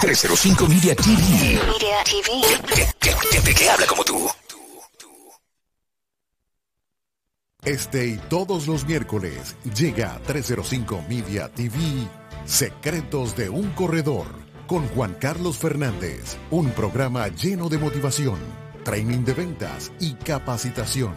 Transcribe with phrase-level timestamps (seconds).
[0.00, 1.12] 305 Media TV.
[1.12, 3.54] Media TV.
[3.54, 4.28] Que, habla como tú.
[7.64, 11.78] Este y todos los miércoles llega a 305 Media TV
[12.44, 14.26] Secretos de un Corredor
[14.66, 16.36] con Juan Carlos Fernández.
[16.50, 18.38] Un programa lleno de motivación,
[18.84, 21.14] training de ventas y capacitación.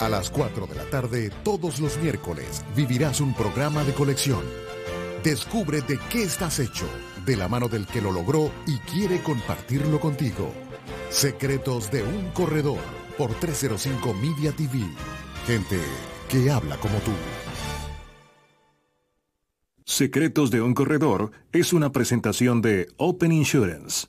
[0.00, 4.42] A las 4 de la tarde, todos los miércoles, vivirás un programa de colección.
[5.22, 6.86] Descubre de qué estás hecho,
[7.28, 10.50] de la mano del que lo logró y quiere compartirlo contigo.
[11.10, 12.78] Secretos de un Corredor
[13.18, 14.78] por 305 Media TV.
[15.46, 15.78] Gente
[16.30, 17.10] que habla como tú.
[19.84, 24.06] Secretos de un Corredor es una presentación de Open Insurance.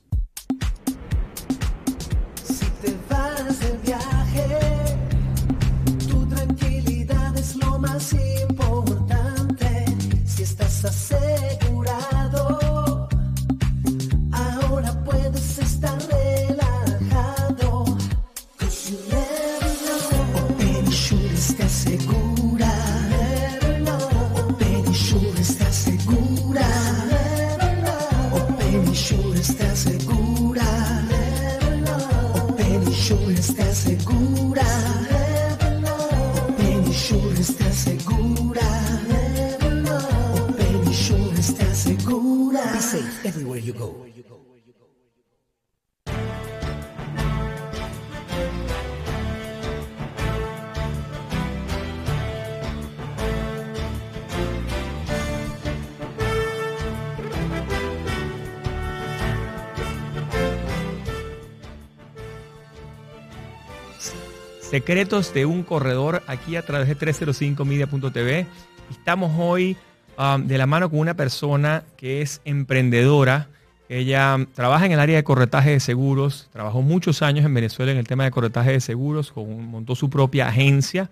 [64.60, 68.46] Secretos de un corredor aquí a través de 305media.tv.
[68.90, 69.76] Estamos hoy
[70.20, 73.48] um, de la mano con una persona que es emprendedora.
[73.88, 77.98] Ella trabaja en el área de corretaje de seguros, trabajó muchos años en Venezuela en
[77.98, 81.10] el tema de corretaje de seguros, montó su propia agencia.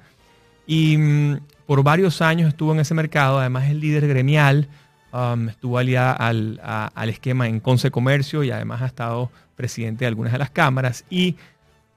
[0.66, 4.68] Y mm, por varios años estuvo en ese mercado, además es líder gremial,
[5.12, 10.08] um, estuvo aliada al, al, esquema en Conce Comercio y además ha estado presidente de
[10.08, 11.04] algunas de las cámaras.
[11.10, 11.36] Y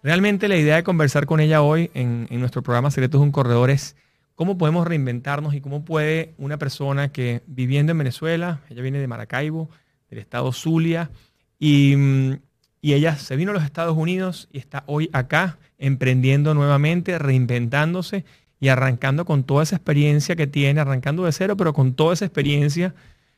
[0.03, 3.69] Realmente la idea de conversar con ella hoy en, nuestro programa Secretos de un Corredor
[3.69, 3.95] es
[4.41, 9.05] cómo podemos reinventarnos y cómo puede una persona que viviendo en Venezuela, ella viene de
[9.05, 9.69] Maracaibo,
[10.09, 11.11] del estado Zulia,
[11.59, 11.95] y,
[12.81, 18.25] y ella se vino a los Estados Unidos y está hoy acá emprendiendo nuevamente, reinventándose
[18.59, 22.25] y arrancando con toda esa experiencia que tiene, arrancando de cero, pero con toda esa
[22.25, 22.95] experiencia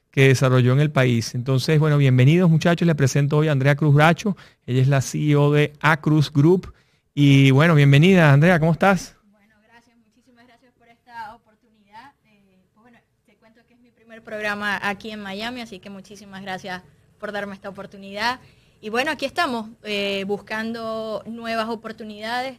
[0.09, 1.35] que desarrolló en el país.
[1.35, 2.85] Entonces, bueno, bienvenidos muchachos.
[2.85, 4.37] Les presento hoy a Andrea Cruz Bracho.
[4.65, 6.71] Ella es la CEO de Acruz Group.
[7.13, 9.17] Y bueno, bienvenida Andrea, ¿cómo estás?
[9.31, 12.13] Bueno, gracias, muchísimas gracias por esta oportunidad.
[12.25, 15.89] Eh, pues bueno, te cuento que es mi primer programa aquí en Miami, así que
[15.89, 16.81] muchísimas gracias
[17.19, 18.39] por darme esta oportunidad.
[18.81, 22.57] Y bueno, aquí estamos eh, buscando nuevas oportunidades.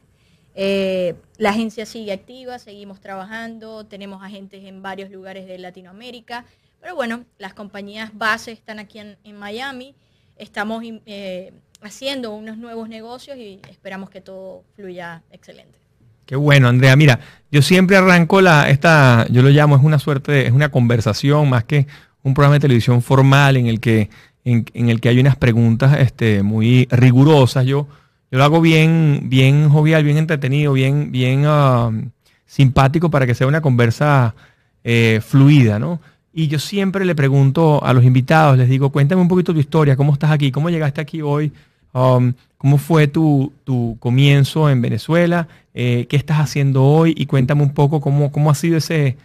[0.54, 6.46] Eh, la agencia sigue activa, seguimos trabajando, tenemos agentes en varios lugares de Latinoamérica.
[6.80, 9.94] Pero bueno, las compañías base están aquí en, Miami,
[10.36, 11.52] estamos eh,
[11.82, 15.83] haciendo unos nuevos negocios y esperamos que todo fluya excelente.
[16.26, 16.96] Qué bueno, Andrea.
[16.96, 17.20] Mira,
[17.50, 21.64] yo siempre arranco la, esta, yo lo llamo, es una suerte, es una conversación más
[21.64, 21.86] que
[22.22, 24.10] un programa de televisión formal en el que,
[24.44, 27.66] en, el que hay unas preguntas este, muy rigurosas.
[27.66, 27.86] Yo,
[28.30, 32.10] yo lo hago bien, bien jovial, bien entretenido, bien, bien um,
[32.46, 34.34] simpático para que sea una conversa
[34.82, 36.00] eh, fluida, ¿no?
[36.32, 39.94] Y yo siempre le pregunto a los invitados, les digo, cuéntame un poquito tu historia,
[39.94, 41.52] cómo estás aquí, cómo llegaste aquí hoy,
[41.94, 43.52] um, cómo fue tu,
[43.98, 48.54] comienzo en Venezuela, eh, qué estás haciendo hoy y cuéntame un poco cómo, cómo ha
[48.54, 49.16] sido ese,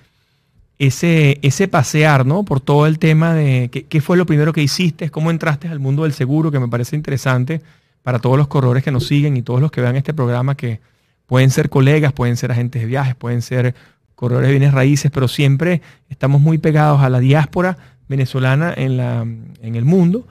[0.77, 2.43] ese, ese pasear, ¿no?
[2.43, 5.79] Por todo el tema de qué, qué, fue lo primero que hiciste, cómo entraste al
[5.79, 7.61] mundo del seguro, que me parece interesante
[8.03, 10.79] para todos los corredores que nos siguen y todos los que vean este programa que
[11.25, 13.75] pueden ser colegas, pueden ser agentes de viajes, pueden ser
[14.15, 17.77] corredores de bienes raíces, pero siempre estamos muy pegados a la diáspora
[18.09, 20.27] venezolana en, la, en el mundo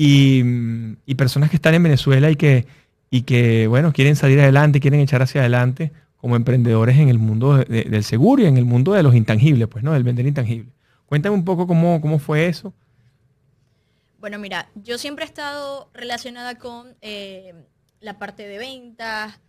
[0.00, 2.66] y, personas que están en Venezuela y que,
[3.10, 7.56] y que, bueno, quieren salir adelante, quieren echar hacia adelante como emprendedores en el mundo
[7.56, 9.92] del seguro y en el mundo de los intangibles, pues, ¿no?
[9.92, 10.70] Del vender intangible.
[11.06, 12.72] Cuéntame un poco cómo, cómo fue eso.
[14.20, 17.54] Bueno, mira, yo siempre he estado relacionada con eh,
[18.00, 19.40] la parte de ventas,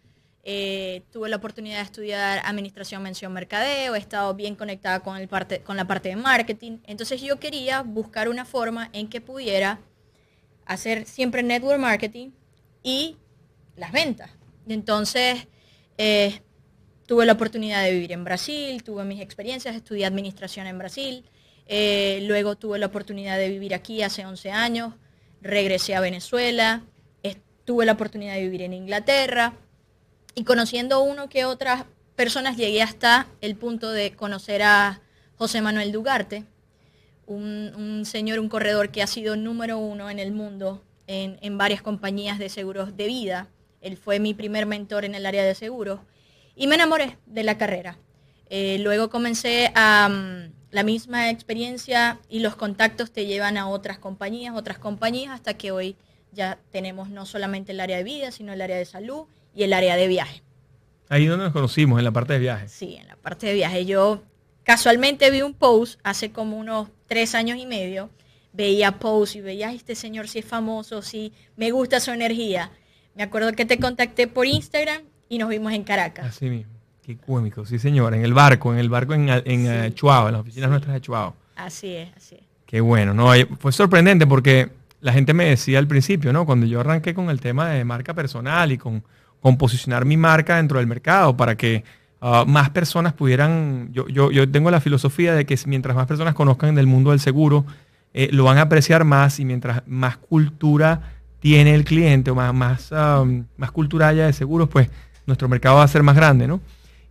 [0.43, 5.27] eh, tuve la oportunidad de estudiar administración, mención, mercadeo, he estado bien conectada con, el
[5.27, 6.79] parte, con la parte de marketing.
[6.85, 9.79] Entonces yo quería buscar una forma en que pudiera
[10.69, 12.29] hacer siempre network marketing
[12.83, 13.17] y
[13.75, 14.29] las ventas.
[14.67, 15.47] Entonces
[15.97, 16.41] eh,
[17.07, 21.25] tuve la oportunidad de vivir en Brasil, tuve mis experiencias, estudié administración en Brasil,
[21.65, 24.93] eh, luego tuve la oportunidad de vivir aquí hace 11 años.
[25.41, 26.83] regresé a Venezuela,
[27.65, 29.53] tuve la oportunidad de vivir en Inglaterra
[30.33, 31.85] y conociendo uno que otras
[32.15, 35.01] personas llegué hasta el punto de conocer a
[35.37, 36.45] José Manuel Dugarte,
[37.29, 42.39] un, señor, un corredor que ha sido número uno en el mundo en, varias compañías
[42.39, 43.47] de seguros de vida.
[43.81, 45.99] Él fue mi primer mentor en el área de seguros
[46.55, 47.97] y me enamoré de la carrera.
[48.49, 50.09] Eh, luego comencé a
[50.71, 55.71] la misma experiencia y los contactos te llevan a otras compañías, otras compañías, hasta que
[55.71, 55.95] hoy
[56.31, 59.73] ya tenemos no solamente el área de vida, sino el área de salud y el
[59.73, 60.43] área de viaje.
[61.09, 62.67] Ahí donde nos conocimos, en la parte de viaje.
[62.67, 63.85] Sí, en la parte de viaje.
[63.85, 64.21] Yo
[64.63, 68.09] casualmente vi un post hace como unos tres años y medio.
[68.53, 72.71] Veía post y veía, este señor si es famoso, si me gusta su energía.
[73.15, 76.25] Me acuerdo que te contacté por Instagram y nos vimos en Caracas.
[76.25, 76.71] Así mismo.
[77.03, 80.33] Qué cómico, sí señor, en el barco, en el barco en, en eh, Chuao, en
[80.33, 81.35] las oficinas nuestras de Chuao.
[81.55, 82.41] Así es, así es.
[82.65, 84.69] Qué bueno, no, fue sorprendente porque
[85.01, 86.45] la gente me decía al principio, ¿no?
[86.45, 89.03] Cuando yo arranqué con el tema de marca personal y con,
[89.41, 91.83] con posicionar mi marca dentro del mercado para que
[92.21, 96.33] ah, más personas pudieran, yo, yo, yo, tengo la filosofía de que mientras más personas
[96.33, 97.65] conozcan del mundo del seguro,
[98.13, 102.53] eh, lo van a apreciar más y mientras más cultura tiene el cliente o más,
[102.53, 102.91] más,
[103.57, 104.89] más cultura haya de seguros, pues
[105.25, 106.59] nuestro mercado va a ser más grande, ¿no?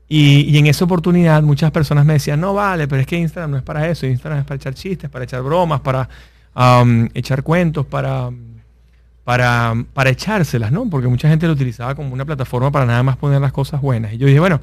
[0.09, 3.57] Y, en esa oportunidad muchas personas me decían, no vale, pero es que Instagram no
[3.59, 6.09] es para eso, Instagram es para echar chistes, para echar bromas, para
[6.57, 8.31] um, echar cuentos, para,
[9.25, 10.89] para, para echárselas, ¿no?
[10.89, 14.15] Porque mucha gente lo utilizaba como una plataforma para nada más poner las cosas buenas.
[14.15, 14.63] Y yo dije, bueno,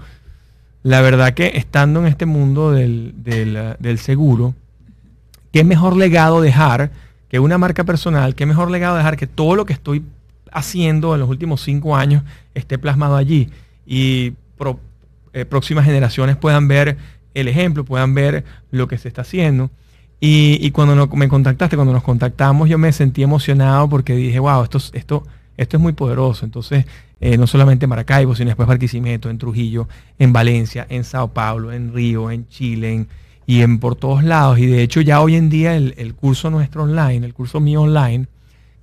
[0.85, 4.53] la verdad que estando en este mundo del, del, del seguro,
[5.51, 6.91] ¿qué mejor legado dejar
[7.27, 8.35] que una marca personal?
[8.35, 10.03] ¿Qué mejor legado dejar que todo lo que estoy
[10.51, 12.21] haciendo en los últimos cinco años
[12.53, 13.49] esté plasmado allí?
[13.87, 14.33] Y
[15.33, 16.97] eh, próximas generaciones puedan ver
[17.33, 19.71] el ejemplo, puedan ver lo que se está haciendo.
[20.19, 24.77] Y, cuando me contactaste, cuando nos contactamos, yo me sentí emocionado porque dije, wow, esto,
[24.93, 25.23] esto,
[25.57, 26.45] esto es muy poderoso.
[26.45, 26.85] Entonces,
[27.25, 29.87] eh, no solamente en Maracaibo, sino después Barquisimeto, en Trujillo,
[30.19, 33.07] en Valencia, en Sao Paulo, en Río, en Chile,
[33.47, 34.59] y en por todos lados.
[34.59, 38.27] Y de hecho ya hoy en día el, curso nuestro online, el curso mío online,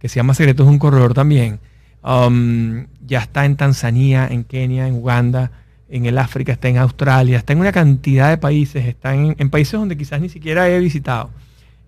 [0.01, 1.61] que se llama Secretos de un Corredor también,
[2.03, 5.53] um, ya está en Tanzania, en Kenia, en Uganda,
[5.89, 9.79] en el África, está en Australia, está en una cantidad de países, está en, países
[9.79, 11.31] donde quizás ni siquiera he visitado.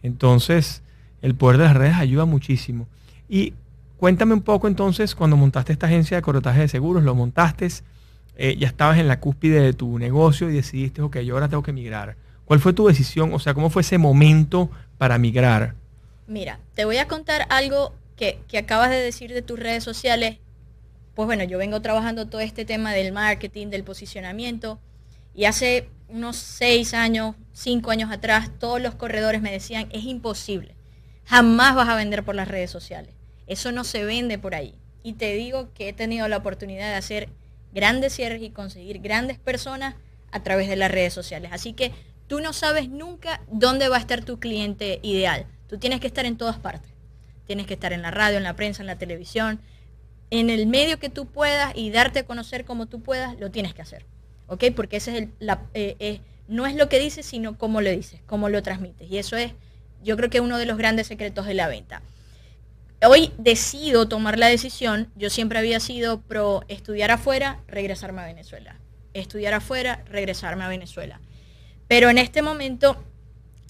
[0.04, 0.82] Entonces,
[1.20, 2.86] el poder de las redes ayuda muchísimo.
[3.28, 3.54] Y
[3.96, 7.68] cuéntame un poco entonces, cuando montaste esta agencia de corretaje de seguros, lo montaste,
[8.36, 11.62] eh, ya estabas en la cúspide de tu negocio y decidiste, ok, yo ahora tengo
[11.62, 12.16] que migrar.
[12.44, 13.32] ¿Cuál fue tu decisión?
[13.32, 15.74] O sea, ¿cómo fue ese momento para migrar?
[16.26, 20.38] Mira, te voy a contar algo que, que acabas de decir de tus redes sociales
[21.14, 24.78] pues bueno, yo vengo trabajando todo este tema del marketing, del posicionamiento,
[25.34, 30.74] y hace unos seis años, cinco años atrás, todos los corredores me decían, es imposible,
[31.24, 33.14] jamás vas a vender por las redes sociales,
[33.46, 34.74] eso no se vende por ahí.
[35.02, 37.28] Y te digo que he tenido la oportunidad de hacer
[37.72, 39.96] grandes cierres y conseguir grandes personas
[40.30, 41.50] a través de las redes sociales.
[41.52, 41.92] Así que
[42.26, 45.46] tú no sabes nunca dónde va a estar tu cliente ideal.
[45.68, 46.90] Tú tienes que estar en todas partes.
[47.46, 49.60] Tienes que estar en la radio, en la prensa, en la televisión,
[50.30, 53.74] en el medio que tú puedas y darte a conocer como tú puedas, lo tienes
[53.74, 54.06] que hacer.
[54.46, 54.64] ¿Ok?
[54.74, 58.20] Porque ese es el, la, eh, no es lo que dices, sino cómo lo dices,
[58.26, 59.10] cómo lo transmites.
[59.10, 59.52] Y eso es,
[60.02, 62.02] yo creo que uno de los grandes secretos de la venta.
[63.02, 68.76] Hoy decido tomar la decisión, yo siempre había sido pro estudiar afuera, regresarme a Venezuela.
[69.12, 71.20] Estudiar afuera, regresarme a Venezuela.
[71.86, 72.96] Pero en este momento,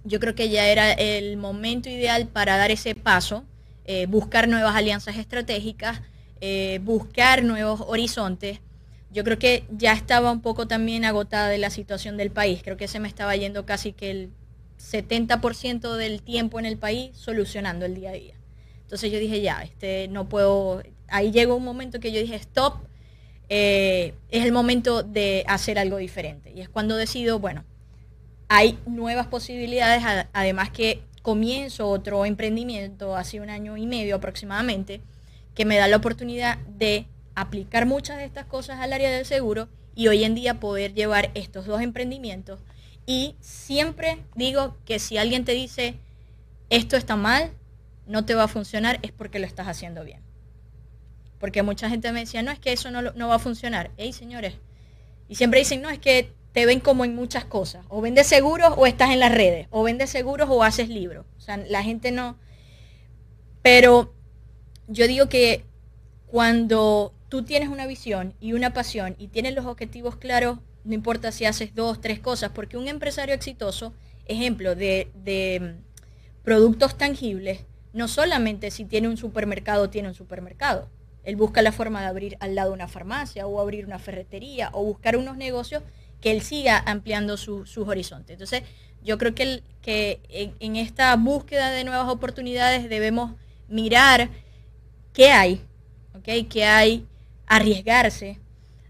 [0.04, 3.45] yo creo que ya era el momento ideal para dar ese paso,
[3.87, 6.00] eh, buscar nuevas alianzas estratégicas,
[6.40, 8.61] eh, buscar nuevos horizontes.
[9.11, 12.62] Yo creo que ya estaba un poco también agotada de la situación del país.
[12.62, 14.31] Creo que se me estaba yendo casi que el
[14.78, 18.35] 70% del tiempo en el país solucionando el día a día.
[18.85, 20.83] Entonces yo dije, ya, este, no puedo...
[21.09, 22.76] Ahí llegó un momento que yo dije, stop,
[23.49, 26.53] eh, es el momento de hacer algo diferente.
[26.55, 27.64] Y es cuando decido, bueno,
[28.49, 35.00] hay nuevas posibilidades, además que comienzo otro emprendimiento hace un año y medio aproximadamente,
[35.55, 39.69] que me da la oportunidad de aplicar muchas de estas cosas al área del seguro
[39.95, 42.61] y hoy en día poder llevar estos dos emprendimientos.
[43.07, 45.95] Y siempre digo que si alguien te dice,
[46.71, 47.53] esto está mal,
[48.06, 50.20] no te va a funcionar, es porque lo estás haciendo bien.
[51.38, 53.90] Porque mucha gente me decía, no, es que eso no, no va a funcionar.
[53.96, 54.54] Hey, señores.
[55.28, 57.84] Y siempre dicen, no, es que te ven como en muchas cosas.
[57.88, 59.66] O vendes seguros o estás en las redes.
[59.70, 61.26] O vendes seguros o haces libros.
[61.37, 62.38] O sea, la gente no...
[63.62, 64.14] Pero
[64.87, 65.64] yo digo que
[66.26, 71.32] cuando tú tienes una visión y una pasión y tienes los objetivos claros, no importa
[71.32, 73.94] si haces dos, tres cosas, porque un empresario exitoso,
[74.26, 80.90] ejemplo de, de mm, productos tangibles, no solamente si tiene un supermercado, tiene un supermercado.
[81.22, 84.84] Él busca la forma de abrir al lado una farmacia o abrir una ferretería o
[84.84, 85.82] buscar unos negocios
[86.20, 88.34] que él siga ampliando sus horizontes.
[88.34, 88.64] Entonces,
[89.02, 89.62] yo creo que,
[90.60, 93.32] en, esta búsqueda de nuevas oportunidades debemos
[93.68, 94.30] mirar
[95.12, 95.60] qué hay.
[96.22, 97.06] ¿Qué hay?
[97.46, 98.40] Arriesgarse.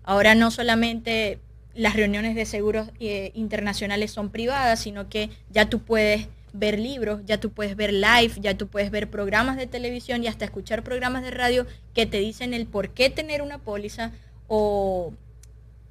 [0.03, 1.41] Ahora no solamente
[1.75, 7.21] las reuniones de seguros eh, internacionales son privadas, sino que ya tú puedes ver libros,
[7.27, 10.85] ya tú puedes ver live, ya tú puedes ver programas de televisión y hasta escuchar
[10.85, 14.13] programas de radio que te dicen el por qué tener una póliza
[14.47, 15.13] o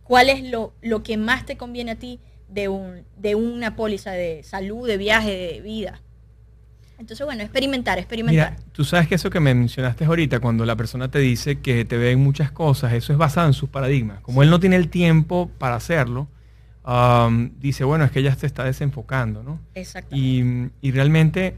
[0.05, 4.11] cuál es lo, lo que más te conviene a ti de, un, de una póliza
[4.11, 6.01] de salud, de viaje, de vida.
[6.97, 8.51] Entonces, bueno, experimentar, experimentar.
[8.51, 11.83] Mira, tú sabes que eso que me mencionaste ahorita, cuando la persona te dice que
[11.83, 14.21] te ve en muchas cosas, eso es basado en sus paradigmas.
[14.21, 16.29] Como él no tiene el tiempo para hacerlo,
[17.59, 19.59] dice, bueno, es que ella se está desenfocando, ¿no?
[19.73, 20.15] Exacto.
[20.15, 21.55] Y, realmente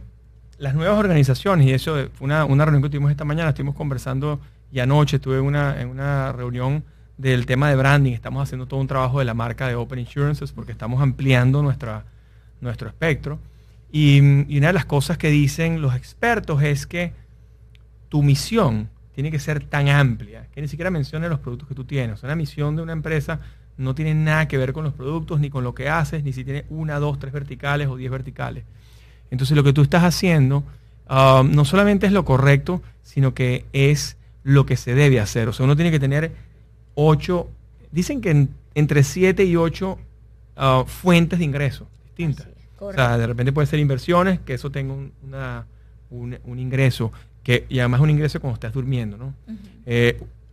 [0.58, 4.40] las nuevas organizaciones, y eso fue una, reunión que tuvimos esta mañana, estuvimos conversando
[4.72, 6.84] y anoche tuve una, en una reunión
[7.18, 10.52] del tema de branding, estamos haciendo todo un trabajo de la marca de Open Insurances
[10.52, 12.06] porque estamos ampliando nuestra,
[12.62, 13.40] nuestro espectro.
[13.92, 14.18] Y,
[14.54, 17.14] y una de las cosas que dicen los expertos es que
[18.10, 21.86] tu misión tiene que ser tan amplia que ni siquiera mencione los productos que tú
[21.86, 22.22] tienes.
[22.24, 23.40] una misión de una empresa
[23.78, 26.44] no tiene nada que ver con los productos, ni con lo que haces, ni si
[26.44, 28.64] tiene una, dos, tres verticales o diez verticales.
[29.32, 30.64] Entonces lo que tú estás haciendo
[31.10, 35.48] um, no solamente es lo correcto, sino que es lo que se debe hacer.
[35.50, 36.32] O sea, uno tiene que tener
[36.94, 37.50] ocho,
[37.92, 39.98] dicen que entre siete y ocho
[40.58, 42.48] uh, fuentes de ingresos distintas.
[42.80, 45.12] o sea, de repente puede ser inversiones, que eso tenga un,
[46.10, 47.12] un, ingreso,
[47.44, 49.34] que, y además un ingreso cuando estás durmiendo, ¿no?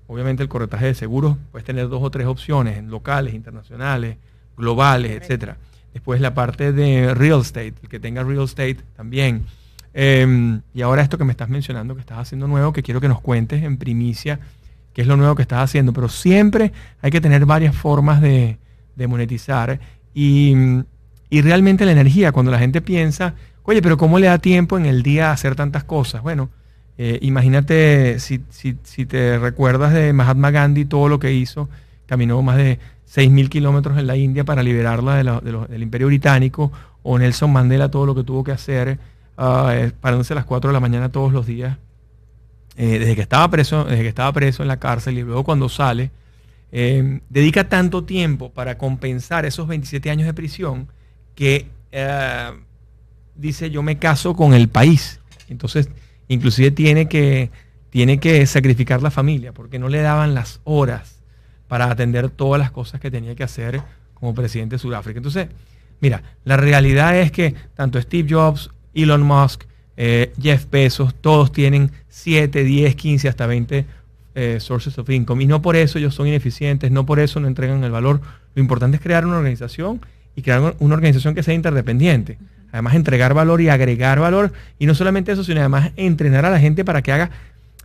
[0.06, 4.16] Obviamente el corretaje de seguros puedes tener dos o tres opciones, locales, internacionales,
[4.56, 5.56] globales, etcétera.
[5.92, 9.44] Después la parte de real estate, el que tenga real estate también.
[9.94, 13.08] Em, y ahora esto que me estás mencionando, que estás haciendo nuevo, que quiero que
[13.08, 14.40] nos cuentes en primicia
[14.94, 15.92] qué es lo nuevo que estás haciendo.
[15.92, 18.58] Pero siempre hay que tener varias formas de,
[19.08, 19.80] monetizar.
[20.14, 20.54] Y,
[21.28, 24.86] y, realmente la energía, cuando la gente piensa, oye, pero ¿cómo le da tiempo en
[24.86, 26.22] el día a hacer tantas cosas?
[26.22, 26.50] Bueno,
[27.04, 31.68] eh, imagínate si, te recuerdas de Mahatma Gandhi, todo lo que hizo,
[32.06, 32.78] caminó más de
[33.12, 36.70] 6.000 kilómetros en la India para liberarla del Imperio Británico,
[37.02, 39.00] o Nelson Mandela, todo lo que tuvo que hacer,
[39.36, 41.76] uh, parándose a las 4 de la mañana todos los días,
[42.76, 45.68] eh, desde, que estaba preso, desde que estaba preso en la cárcel y luego cuando
[45.68, 46.12] sale,
[46.70, 50.86] dedica tanto tiempo para compensar esos 27 años de prisión
[51.34, 51.66] que
[53.34, 55.18] dice yo me caso con el país.
[55.48, 55.90] Entonces,
[56.32, 57.50] Inclusive tiene que,
[57.90, 61.20] tiene que sacrificar la familia porque no le daban las horas
[61.68, 63.82] para atender todas las cosas que tenía que hacer
[64.14, 65.18] como presidente de Sudáfrica.
[65.18, 65.48] Entonces,
[66.00, 69.64] mira, la realidad es que tanto Steve Jobs, Elon Musk,
[69.98, 73.84] eh, Jeff Bezos, todos tienen 7, 10, 15, hasta 20
[74.34, 75.44] eh, sources of income.
[75.44, 78.22] Y no por eso ellos son ineficientes, no por eso no entregan el valor.
[78.54, 80.00] Lo importante es crear una organización
[80.34, 82.38] y crear una organización que sea interdependiente
[82.72, 86.58] además entregar valor y agregar valor, y no solamente eso, sino además entrenar a la
[86.58, 87.30] gente para que haga,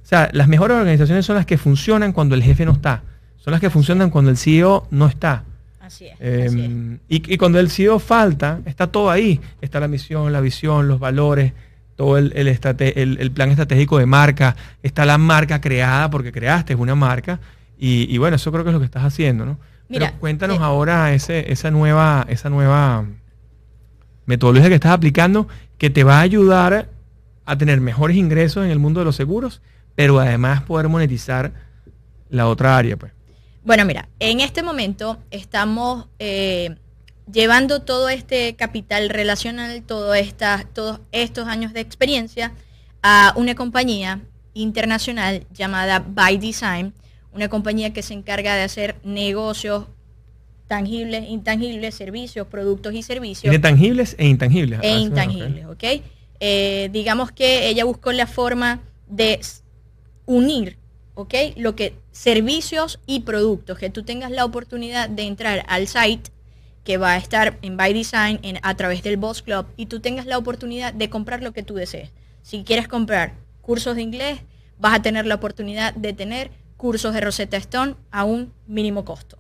[0.02, 3.04] o sea, las mejores organizaciones son las que funcionan cuando el jefe no está,
[3.38, 5.44] son las que funcionan cuando el CEO no está.
[5.82, 6.16] Así es.
[6.20, 11.00] Em, y, cuando el CEO falta, está todo ahí, está la misión, la visión, los
[11.00, 11.54] valores,
[11.96, 17.40] todo el, el, plan estratégico de marca, está la marca creada porque creaste una marca,
[17.80, 19.58] y, bueno, eso creo que es lo que estás haciendo, ¿no?
[19.90, 23.06] Mira, Pero cuéntanos eh, ahora ese, esa nueva, esa nueva
[24.28, 25.48] metodología que estás aplicando
[25.80, 26.90] que te va a ayudar
[27.46, 29.62] a tener mejores ingresos en el mundo de los seguros,
[29.96, 31.54] pero además poder monetizar
[32.30, 32.98] la otra área.
[32.98, 33.14] Pues.
[33.64, 36.76] Bueno, mira, en este momento estamos eh,
[37.32, 40.14] llevando todo este capital relacional, todo
[40.74, 42.52] todos estos años de experiencia
[43.02, 44.22] a una compañía
[44.54, 46.94] internacional llamada By Design,
[47.32, 49.86] una compañía que se encarga de hacer negocios
[50.68, 53.52] tangibles, intangibles, servicios, productos y servicios.
[53.52, 54.80] De tangibles e intangibles.
[54.84, 55.84] E intangibles, ¿ok?
[56.40, 59.40] Eh, digamos que ella buscó la forma de
[60.26, 60.78] unir,
[61.16, 61.34] ¿ok?
[61.56, 66.32] Lo que servicios y productos, que tú tengas la oportunidad de entrar al site
[66.84, 70.00] que va a estar en By Design en, a través del Boss Club y tú
[70.00, 72.12] tengas la oportunidad de comprar lo que tú desees.
[72.44, 74.40] Si quieres comprar cursos de inglés,
[74.80, 79.38] vas a tener la oportunidad de tener cursos de Rosetta Stone a un mínimo costo.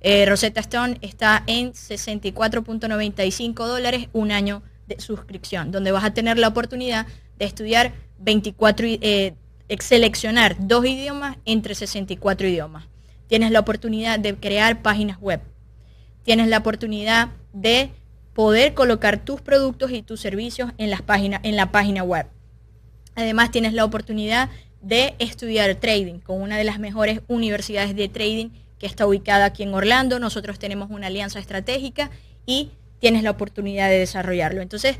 [0.00, 6.38] Eh, Rosetta Stone está en 64.95 dólares un año de suscripción, donde vas a tener
[6.38, 7.06] la oportunidad
[7.38, 9.34] de estudiar 24, eh,
[9.78, 12.84] seleccionar dos idiomas entre 64 idiomas.
[13.26, 15.40] Tienes la oportunidad de crear páginas web.
[16.24, 17.90] Tienes la oportunidad de
[18.34, 21.02] poder colocar tus productos y tus servicios en, las
[21.42, 22.26] en la página web.
[23.14, 24.48] Además tienes la oportunidad
[24.80, 28.48] de estudiar trading con una de las mejores universidades de trading
[28.80, 30.18] que está ubicada aquí en Orlando.
[30.18, 32.10] Nosotros tenemos una alianza estratégica
[32.46, 34.62] y tienes la oportunidad de desarrollarlo.
[34.62, 34.96] Entonces,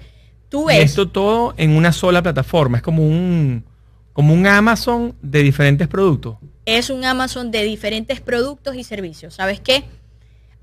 [0.49, 0.79] tú ves...
[0.79, 3.65] esto todo en una sola plataforma, es como un,
[4.13, 6.37] como un Amazon de diferentes productos.
[6.67, 9.35] Es un Amazon de diferentes productos y servicios.
[9.35, 9.85] ¿Sabes qué?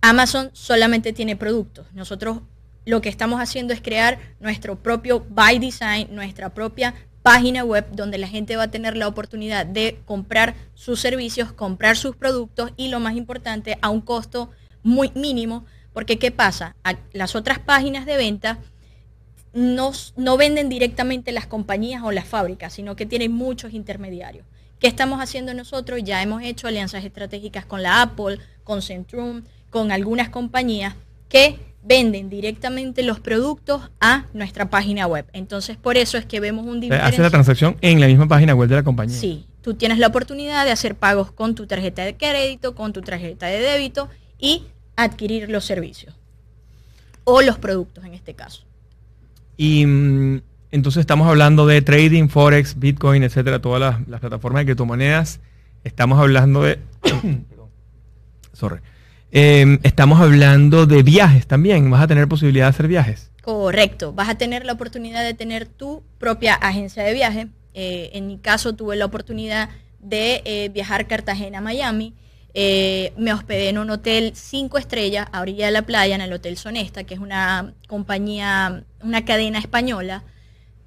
[0.02, 1.88] Amazon solamente tiene productos.
[1.94, 2.40] Nosotros
[2.86, 6.94] lo que estamos haciendo es crear nuestro propio by design, nuestra propia
[7.28, 11.98] página web donde la gente va a tener la oportunidad de comprar sus servicios, comprar
[11.98, 14.50] sus productos y lo más importante a un costo
[14.82, 16.78] muy mínimo, porque ¿qué pasa?
[17.12, 18.60] las otras páginas de venta
[19.52, 24.46] no, no venden directamente las compañías o las fábricas, sino que tienen muchos intermediarios.
[24.80, 26.00] ¿Qué estamos haciendo nosotros?
[26.06, 30.96] Ya hemos hecho alianzas estratégicas con la Apple, con Centrum, con algunas compañías
[31.28, 35.26] que venden directamente los productos a nuestra página web.
[35.32, 37.14] Entonces, por eso es que vemos un diferencial.
[37.14, 39.18] Hace la transacción en la misma página web de la compañía.
[39.18, 43.02] Sí, tú tienes la oportunidad de hacer pagos con tu tarjeta de crédito, con tu
[43.02, 44.64] tarjeta de débito y
[44.98, 46.14] adquirir los servicios
[47.24, 48.64] o los productos en este caso.
[49.56, 50.42] Y mm,
[50.72, 55.40] entonces estamos hablando de trading, forex, bitcoin, etcétera, todas las, las plataformas de criptomonedas.
[55.86, 56.80] Estamos hablando de
[58.54, 58.82] sorry
[59.40, 61.92] Em, estamos hablando de viajes también.
[61.92, 63.30] ¿Vas a tener posibilidad de hacer viajes?
[63.44, 64.12] Correcto.
[64.12, 67.48] Vas a tener la oportunidad de tener tu propia agencia de viaje.
[67.76, 72.16] Eh, en mi caso tuve la oportunidad de eh, viajar Cartagena-Miami.
[72.56, 76.34] Eh, me hospedé en un hotel cinco estrellas a orilla de la playa, en el
[76.34, 80.24] Hotel Sonesta, que es una compañía, una cadena española.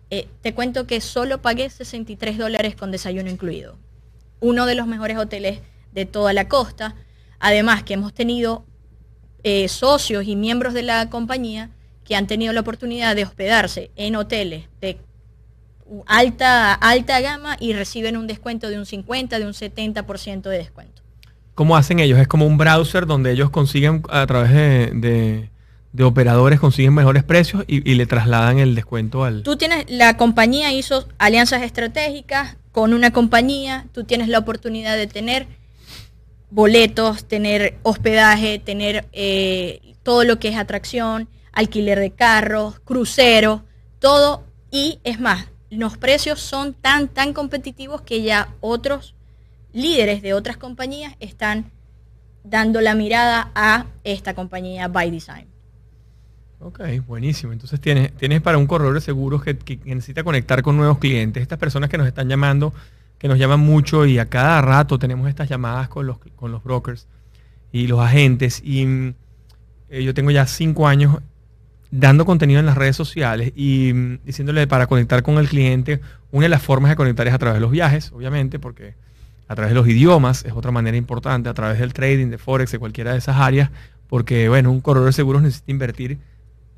[0.09, 3.79] te cuento que solo pagué 63 dólares con desayuno incluido.
[4.41, 5.61] Uno de los mejores hoteles
[5.93, 6.97] de toda la costa.
[7.41, 8.65] Además que hemos tenido
[9.43, 11.71] eh, socios y miembros de la compañía
[12.05, 14.99] que han tenido la oportunidad de hospedarse en hoteles de
[16.07, 21.03] alta, alta gama y reciben un descuento de un 50, de un 70% de descuento.
[21.55, 22.19] ¿Cómo hacen ellos?
[22.19, 25.51] Es como un browser donde ellos consiguen a través de,
[26.03, 29.43] operadores, consiguen mejores precios y, y, le trasladan el descuento al...
[29.43, 35.07] Tú tienes, la compañía hizo alianzas estratégicas con una compañía, tú tienes la oportunidad de
[35.07, 35.47] tener
[36.51, 43.63] boletos, tener hospedaje, tener eh, todo lo que es atracción, alquiler de carros, cruceros,
[43.99, 44.45] todo.
[44.71, 49.15] Y es más, los precios son tan, tan competitivos que ya otros
[49.73, 51.71] líderes de otras compañías están
[52.43, 55.47] dando la mirada a esta compañía By Design.
[56.59, 57.53] Ok, buenísimo.
[57.53, 61.43] Entonces tienes, tienes para un corredor de seguros que, que necesita conectar con nuevos clientes.
[61.43, 62.75] Estas personas que nos están llamando
[63.21, 66.65] que nos llaman mucho y a cada rato tenemos estas llamadas con los, con los
[66.65, 67.07] brokers
[67.71, 68.63] y los agentes.
[68.65, 69.15] Y mm,
[69.91, 71.19] eh, yo tengo ya cinco años
[71.91, 76.01] dando contenido en las redes sociales y mm, diciéndole para conectar con el cliente,
[76.33, 78.95] una de las formas de conectar es a través de los viajes, obviamente, porque
[79.49, 82.73] a través de los idiomas es otra manera importante, a través del trading, de Forex,
[82.73, 83.71] de cualquiera de esas áreas,
[84.09, 86.19] porque bueno, un corredor de seguros necesita invertir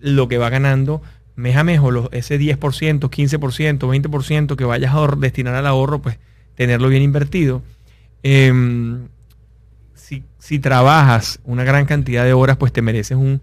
[0.00, 1.02] lo que va ganando
[1.36, 6.18] mes a mes o ese 10%, 15%, 20% que vayas a destinar al ahorro, pues
[6.54, 7.62] tenerlo bien invertido.
[8.22, 9.08] Em,
[10.38, 13.40] si, trabajas una gran cantidad de horas, pues te mereces un,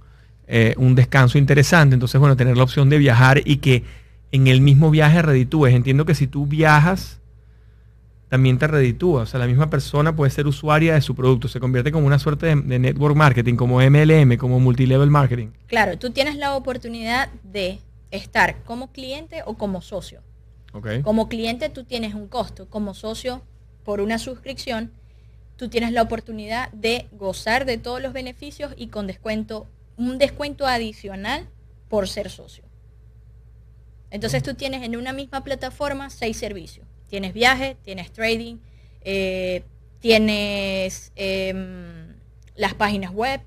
[0.47, 1.95] eh, un, descanso interesante.
[1.95, 3.83] Entonces, bueno, tener la opción de viajar y que
[4.31, 5.73] en el mismo viaje reditúes.
[5.73, 7.19] Entiendo que si tú viajas,
[8.29, 9.23] también te reditúa.
[9.23, 11.47] O sea, la misma persona puede ser usuaria de su producto.
[11.47, 15.47] Se convierte como una suerte de, network marketing, como MLM, como multilevel marketing.
[15.67, 17.79] Claro, tú tienes la oportunidad de
[18.11, 20.21] estar como cliente o como socio.
[21.03, 23.41] Como cliente tú tienes un costo, como socio
[23.83, 24.91] por una suscripción,
[25.55, 30.65] tú tienes la oportunidad de gozar de todos los beneficios y con descuento, un descuento
[30.65, 31.47] adicional
[31.89, 32.63] por ser socio.
[34.11, 36.87] Entonces tú tienes en una misma plataforma seis servicios.
[37.09, 38.57] Tienes viaje, tienes trading,
[39.01, 39.63] eh,
[39.99, 42.15] tienes em,
[42.55, 43.41] las páginas web,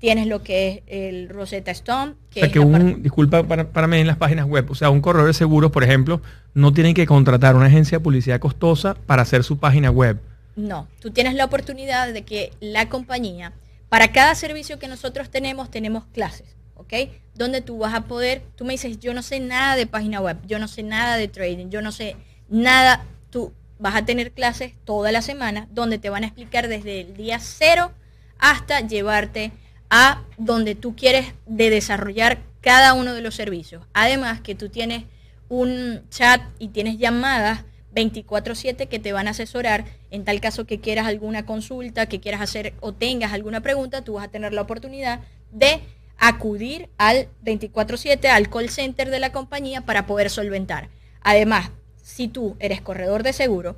[0.00, 2.14] tienes lo que es el Rosetta Stone.
[2.30, 5.00] Que o que un, disculpa para, para mí en las páginas web, o sea, un
[5.00, 6.20] corredor de seguros, por ejemplo,
[6.54, 10.18] no tienen que contratar una agencia de publicidad costosa para hacer su página web.
[10.56, 13.52] No, tú tienes la oportunidad de que la compañía,
[13.88, 16.94] para cada servicio que nosotros tenemos, tenemos clases, ¿ok?
[17.34, 20.38] Donde tú vas a poder, tú me dices, yo no sé nada de página web,
[20.46, 22.16] yo no sé nada de trading, yo no sé
[22.48, 27.02] nada, tú vas a tener clases toda la semana donde te van a explicar desde
[27.02, 27.92] el día cero
[28.38, 29.52] hasta llevarte
[29.90, 33.84] a donde tú quieres de desarrollar cada uno de los servicios.
[33.92, 35.04] Además que tú tienes
[35.48, 40.80] un chat y tienes llamadas 24/7 que te van a asesorar en tal caso que
[40.80, 44.62] quieras alguna consulta, que quieras hacer o tengas alguna pregunta, tú vas a tener la
[44.62, 45.80] oportunidad de
[46.18, 50.88] acudir al 24/7 al call center de la compañía para poder solventar.
[51.22, 51.70] Además,
[52.02, 53.76] si tú eres corredor de seguro,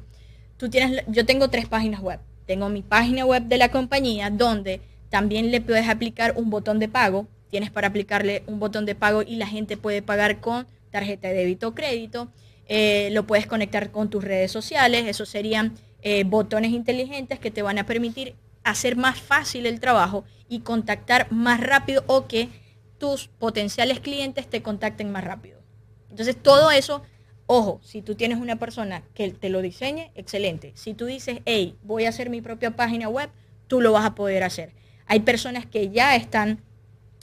[0.56, 2.20] tú tienes, yo tengo tres páginas web.
[2.46, 4.80] Tengo mi página web de la compañía donde
[5.12, 7.26] también le puedes aplicar un botón de pago.
[7.50, 11.34] Tienes para aplicarle un botón de pago y la gente puede pagar con tarjeta de
[11.34, 12.32] débito o crédito.
[12.66, 15.04] Eh, lo puedes conectar con tus redes sociales.
[15.06, 20.24] Esos serían eh, botones inteligentes que te van a permitir hacer más fácil el trabajo
[20.48, 22.48] y contactar más rápido o que
[22.96, 25.60] tus potenciales clientes te contacten más rápido.
[26.08, 27.02] Entonces todo eso,
[27.44, 30.72] ojo, si tú tienes una persona que te lo diseñe, excelente.
[30.74, 33.28] Si tú dices, hey, voy a hacer mi propia página web,
[33.66, 34.72] tú lo vas a poder hacer.
[35.06, 36.60] Hay personas que ya están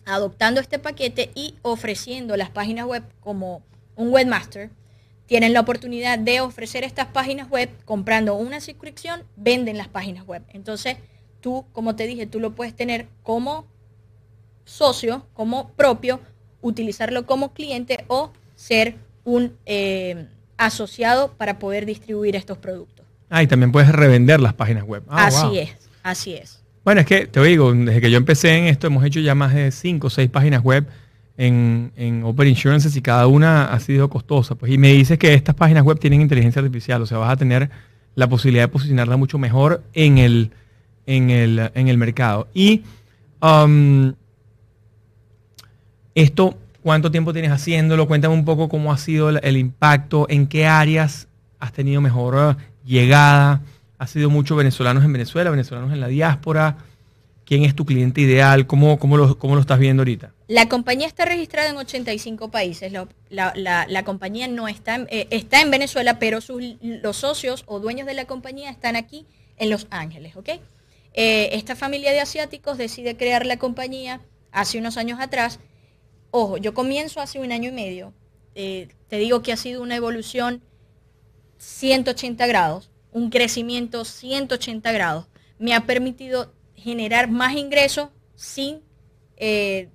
[0.06, 3.62] adoptando este paquete y ofreciendo las páginas web como
[3.96, 4.70] un webmaster.
[5.26, 10.44] Tienen la oportunidad de ofrecer estas páginas web comprando una suscripción, venden las páginas web.
[10.50, 10.98] Entonces,
[11.40, 13.66] tú, como te dije, tú lo puedes tener como
[14.66, 16.20] socio, como propio,
[16.62, 23.06] utilizarlo como cliente o ser un eh, asociado para poder distribuir estos productos.
[23.30, 25.04] Ah, y también puedes revender las páginas web.
[25.08, 25.70] Ah, así es,
[26.04, 26.59] así es.
[26.84, 29.54] Bueno, es que te digo, desde que yo empecé en esto hemos hecho ya más
[29.54, 30.88] de cinco o seis páginas web
[31.38, 34.56] en, en Open Insurances y cada una ha sido costosa.
[34.56, 37.38] Pues, y me dices que estas páginas web tienen inteligencia artificial, o sea, vas a
[37.38, 37.70] tener
[38.16, 40.52] la posibilidad de posicionarla mucho mejor en el,
[41.06, 42.48] en el, en el mercado.
[42.54, 42.84] Y
[43.42, 44.14] um,
[46.16, 48.08] esto, ¿cuánto tiempo tienes haciéndolo?
[48.08, 51.28] Cuéntame un poco cómo ha sido el, impacto, en qué áreas
[51.60, 53.62] has tenido mejor uh, llegada.
[54.00, 56.78] ¿Ha sido mucho venezolanos en Venezuela, venezolanos en la diáspora?
[57.44, 58.66] ¿Quién es tu cliente ideal?
[58.66, 60.34] ¿Cómo, cómo, lo, cómo lo estás viendo ahorita?
[60.48, 62.94] La compañía está registrada en 85 países.
[63.30, 68.08] La, compañía no está en, eh, está en Venezuela, pero sus, los socios o dueños
[68.08, 69.26] de la compañía están aquí
[69.58, 70.34] en Los Ángeles.
[71.14, 75.60] Eh, esta familia de asiáticos decide crear la compañía hace unos años atrás.
[76.32, 78.14] Ojo, yo comienzo hace un año y medio.
[78.56, 80.62] Eh, te digo que ha sido una evolución
[81.58, 85.28] 180 grados, un crecimiento 180 grados.
[85.58, 88.82] Me ha permitido generar más ingresos sin
[89.38, 89.90] eh,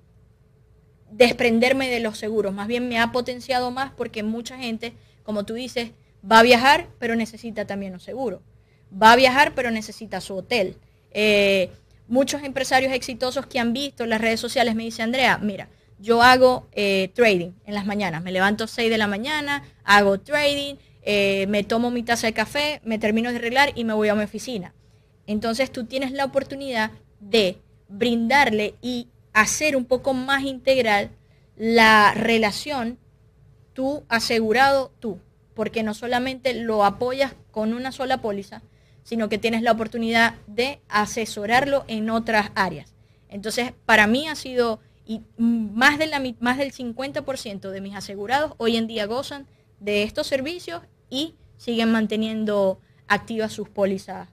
[1.11, 2.53] desprenderme de los seguros.
[2.53, 5.91] Más bien me ha potenciado más porque mucha gente, como tú dices,
[6.29, 8.41] va a viajar, pero necesita también un seguro.
[8.91, 10.77] Va a viajar, pero necesita su hotel.
[11.11, 11.71] Eh,
[12.07, 16.67] muchos empresarios exitosos que han visto las redes sociales me dicen, Andrea, mira, yo hago
[16.73, 20.75] eh, trading en las mañanas, me levanto 6 de la mañana, hago trading,
[21.07, 24.15] eh, me tomo mi taza de café, me termino de arreglar y me voy a
[24.15, 24.73] mi oficina.
[25.27, 31.11] Entonces tú tienes la oportunidad de brindarle y hacer un poco más integral
[31.55, 32.97] la relación
[33.73, 35.19] tú asegurado tú,
[35.53, 38.63] porque no solamente lo apoyas con una sola póliza,
[39.03, 42.95] sino que tienes la oportunidad de asesorarlo en otras áreas.
[43.29, 45.99] Entonces, para mí ha sido, y más,
[46.39, 49.45] más del 50% de mis asegurados hoy en día gozan
[49.79, 54.27] de estos servicios y siguen manteniendo activas sus pólizas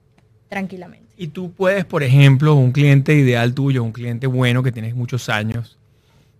[0.49, 1.13] tranquilamente.
[1.17, 5.29] Y tú puedes, por ejemplo, un cliente ideal tuyo, un cliente bueno que tienes muchos
[5.29, 5.77] años,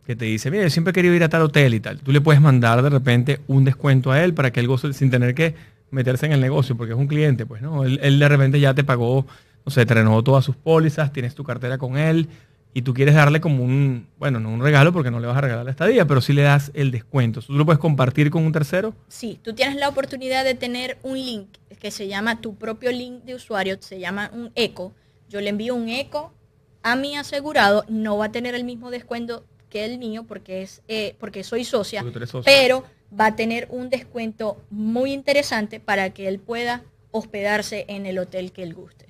[0.06, 2.00] que te dice, mire, siempre he querido ir a tal hotel y tal.
[2.00, 5.10] Tú le puedes mandar de repente un descuento a él para que él goce sin
[5.10, 5.56] tener que
[5.91, 7.84] meterse en el negocio porque es un cliente, pues, ¿no?
[7.86, 9.26] Él, de repente ya te pagó,
[9.65, 12.28] no sé, te renovó todas sus pólizas, tienes tu cartera con él
[12.73, 15.41] y tú quieres darle como un, bueno, no un regalo porque no le vas a
[15.41, 17.41] regalar la estadía, pero sí le das el descuento.
[17.41, 18.95] ¿Tú lo puedes compartir con un tercero?
[19.07, 23.23] Sí, tú tienes la oportunidad de tener un link que se llama tu propio link
[23.23, 24.93] de usuario, se llama un eco.
[25.29, 26.33] Yo le envío un eco
[26.81, 30.81] a mi asegurado, no va a tener el mismo descuento que el mío porque es
[30.88, 32.03] eh, porque soy socia,
[32.45, 32.83] pero
[33.19, 38.51] va a tener un descuento muy interesante para que él pueda hospedarse en el hotel
[38.51, 39.07] que él guste.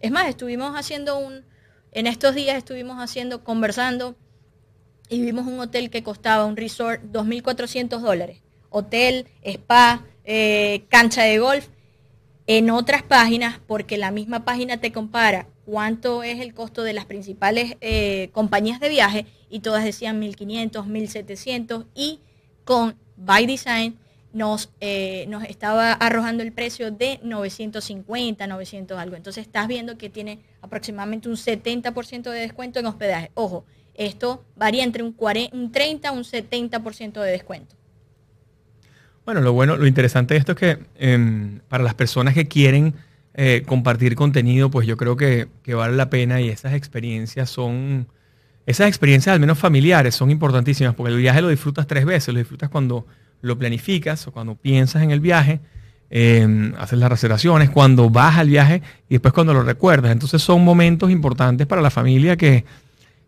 [0.00, 1.44] Es más, estuvimos haciendo un,
[1.92, 4.16] en estos días estuvimos haciendo, conversando
[5.08, 8.40] y vimos un hotel que costaba un resort 2.400 dólares.
[8.70, 11.68] Hotel, spa, eh, cancha de golf.
[12.46, 17.04] En otras páginas, porque la misma página te compara cuánto es el costo de las
[17.04, 22.20] principales eh, compañías de viaje y todas decían 1.500, 1.700 y
[22.64, 23.98] con by design
[24.32, 29.16] nos, eh, nos estaba arrojando el precio de 950, 900 algo.
[29.16, 33.30] Entonces estás viendo que tiene aproximadamente un 70% de descuento en hospedaje.
[33.34, 33.64] Ojo,
[33.94, 37.76] esto varía entre un, 40, un 30 a un 70% de descuento.
[39.24, 42.94] Bueno, lo bueno, lo interesante de esto es que em, para las personas que quieren
[43.34, 48.08] eh, compartir contenido, pues yo creo que, que, vale la pena y esas experiencias son,
[48.66, 52.40] esas experiencias al menos familiares son importantísimas porque el viaje lo disfrutas tres veces, lo
[52.40, 53.06] disfrutas cuando
[53.42, 55.60] lo planificas o cuando piensas en el viaje,
[56.10, 60.12] eh, haces las reservaciones, cuando vas al viaje y después cuando lo recuerdas.
[60.12, 62.64] Entonces son momentos importantes para la familia que,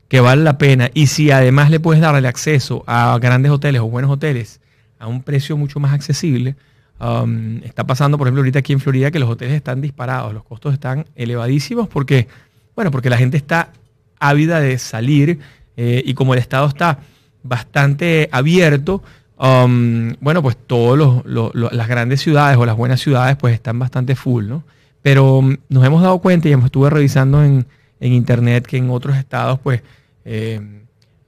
[0.09, 0.91] que vale la pena.
[0.95, 4.61] Y si además le puedes dar el acceso a grandes hoteles o buenos hoteles
[4.99, 6.57] a un precio mucho más accesible,
[7.01, 10.45] Um, está pasando, por ejemplo, ahorita aquí en Florida que los hoteles están disparados, los
[10.45, 12.29] costos están elevadísimos porque,
[12.77, 13.73] bueno, porque la gente está
[14.21, 15.41] ávida de salir
[15.77, 17.01] eh, y como el Estado está
[17.43, 19.03] bastante abierto,
[19.39, 24.47] um, bueno, pues todas las grandes ciudades o las buenas ciudades pues están bastante full,
[24.47, 24.65] ¿no?
[25.03, 27.67] Pero um, nos hemos dado cuenta y estuve revisando en,
[28.01, 29.83] internet que en otros estados pues
[30.27, 30.61] eh,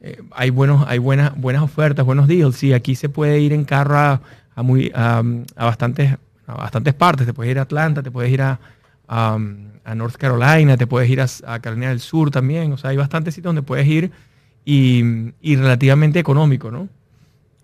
[0.02, 2.56] eh, hay, buenos, hay buenas, buenas ofertas, buenos deals.
[2.56, 5.22] Sí, aquí se puede ir en carro a, muy, a,
[5.56, 6.16] bastantes,
[6.46, 7.26] bastantes partes.
[7.26, 8.60] Te puedes ir a Atlanta, te puedes ir a,
[9.86, 12.72] a North Carolina, te puedes ir a, Carolina del Sur también.
[12.72, 14.10] O sea, hay bastantes sitios donde puedes ir
[14.64, 15.02] y,
[15.56, 16.88] relativamente económico, ¿no?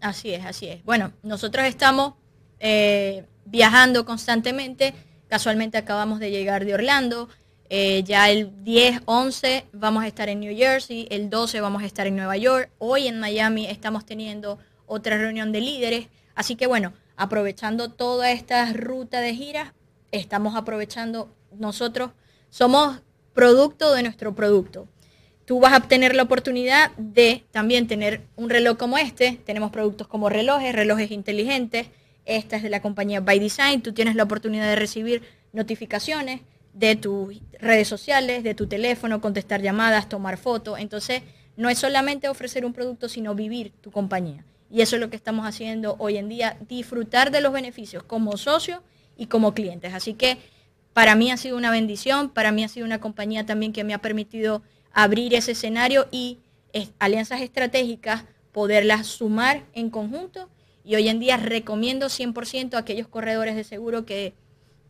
[0.02, 0.84] Así es, así es.
[0.84, 2.14] Bueno, nosotros estamos
[2.58, 4.94] eh, viajando constantemente.
[5.28, 7.28] Casualmente acabamos de llegar de Orlando.
[7.70, 11.86] Eh, ya el 10, 11 vamos a estar en New Jersey, el 12 vamos a
[11.86, 12.70] estar en Nueva York.
[12.78, 16.08] Hoy en Miami estamos teniendo otra reunión de líderes.
[16.34, 19.72] Así que bueno, aprovechando toda esta ruta de giras,
[20.10, 22.10] estamos aprovechando nosotros,
[22.50, 23.00] somos
[23.34, 24.88] producto de nuestro producto
[25.52, 29.38] tú vas a tener la oportunidad de también tener un reloj como este.
[29.44, 31.88] Tenemos productos como relojes, relojes inteligentes.
[32.24, 33.82] Esta es de la compañía By Design.
[33.82, 35.20] Tú tienes la oportunidad de recibir
[35.52, 36.40] notificaciones
[36.72, 40.78] de tus redes sociales, de tu teléfono, contestar llamadas, tomar fotos.
[40.78, 41.20] Entonces,
[41.58, 44.46] no es solamente ofrecer un producto, sino vivir tu compañía.
[44.70, 48.38] Y eso es lo que estamos haciendo hoy en día, disfrutar de los beneficios como
[48.38, 48.80] socios
[49.18, 49.92] y como clientes.
[49.92, 50.38] Así que
[50.94, 53.92] para mí ha sido una bendición, para mí ha sido una compañía también que me
[53.92, 54.62] ha permitido
[54.92, 56.38] abrir ese escenario y
[56.98, 60.48] alianzas estratégicas, poderlas sumar en conjunto.
[60.85, 64.33] Y hoy en día recomiendo 100% a aquellos corredores de seguro que,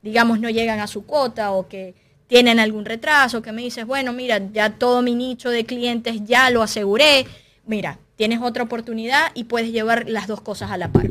[0.02, 1.94] digamos, no llegan a su cuota o que
[2.26, 6.48] tienen algún retraso, que me dices, bueno, mira, ya todo mi nicho de clientes ya
[6.48, 7.26] lo aseguré.
[7.66, 11.10] Mira, tienes otra oportunidad y puedes llevar las dos cosas a la par.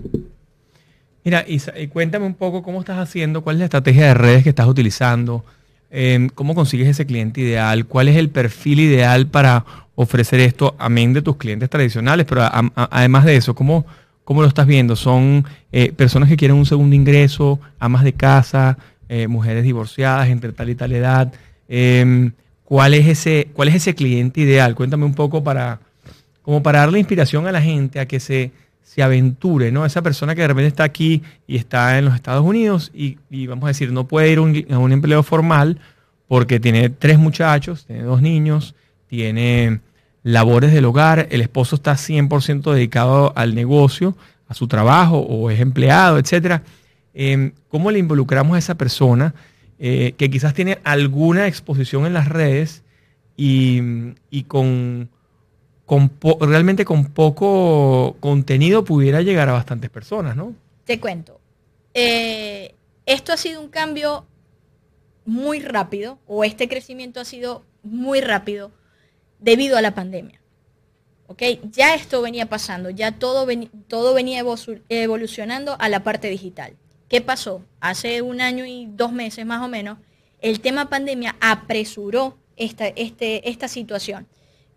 [1.23, 4.49] Mira, y cuéntame un poco cómo estás haciendo, cuál es la estrategia de redes que
[4.49, 5.45] estás utilizando.
[5.93, 7.85] Em, ¿Cómo consigues ese cliente ideal?
[7.85, 12.25] ¿Cuál es el perfil ideal para ofrecer esto, amén de tus clientes tradicionales?
[12.25, 12.43] Pero
[12.75, 13.85] además de eso, ¿cómo,
[14.23, 14.95] ¿cómo lo estás viendo?
[14.95, 18.77] ¿Son eh, personas que quieren un segundo ingreso, amas de casa,
[19.09, 21.33] eh, mujeres divorciadas entre tal y tal edad?
[21.67, 22.31] Em,
[22.63, 24.75] ¿cuál, es ese, ¿Cuál es ese cliente ideal?
[24.75, 25.81] Cuéntame un poco para,
[26.41, 28.51] como para darle inspiración a la gente a que se
[28.83, 29.85] se aventure, ¿no?
[29.85, 33.17] Esa persona que de repente está aquí y está en los Estados Unidos y,
[33.47, 34.37] vamos a decir, no puede ir
[34.69, 35.79] a un empleo formal
[36.27, 38.75] porque tiene tres muchachos, tiene dos niños,
[39.07, 39.79] tiene
[40.23, 44.15] labores del hogar, el esposo está 100% dedicado al negocio,
[44.47, 46.61] a su trabajo o es empleado, etc.
[47.13, 49.33] Em, ¿Cómo le involucramos a esa persona
[49.79, 52.83] eh, que quizás tiene alguna exposición en las redes
[53.37, 55.09] y con
[56.39, 60.55] realmente con poco contenido pudiera llegar a bastantes personas, ¿no?
[60.85, 61.39] Te cuento.
[61.93, 62.75] Eh,
[63.05, 64.25] esto ha sido un cambio
[65.25, 68.71] muy rápido, o este crecimiento ha sido muy rápido
[69.39, 70.39] debido a la pandemia.
[71.27, 71.43] ¿Ok?
[71.71, 73.47] Ya esto venía pasando, ya todo,
[73.87, 74.43] todo venía
[74.89, 76.75] evolucionando a la parte digital.
[77.07, 77.61] ¿Qué pasó?
[77.79, 79.97] Hace un año y dos meses más o menos,
[80.41, 84.27] el tema pandemia apresuró esta, este, esta situación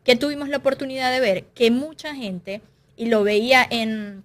[0.05, 2.61] que tuvimos la oportunidad de ver que mucha gente,
[2.97, 4.23] y lo veía en,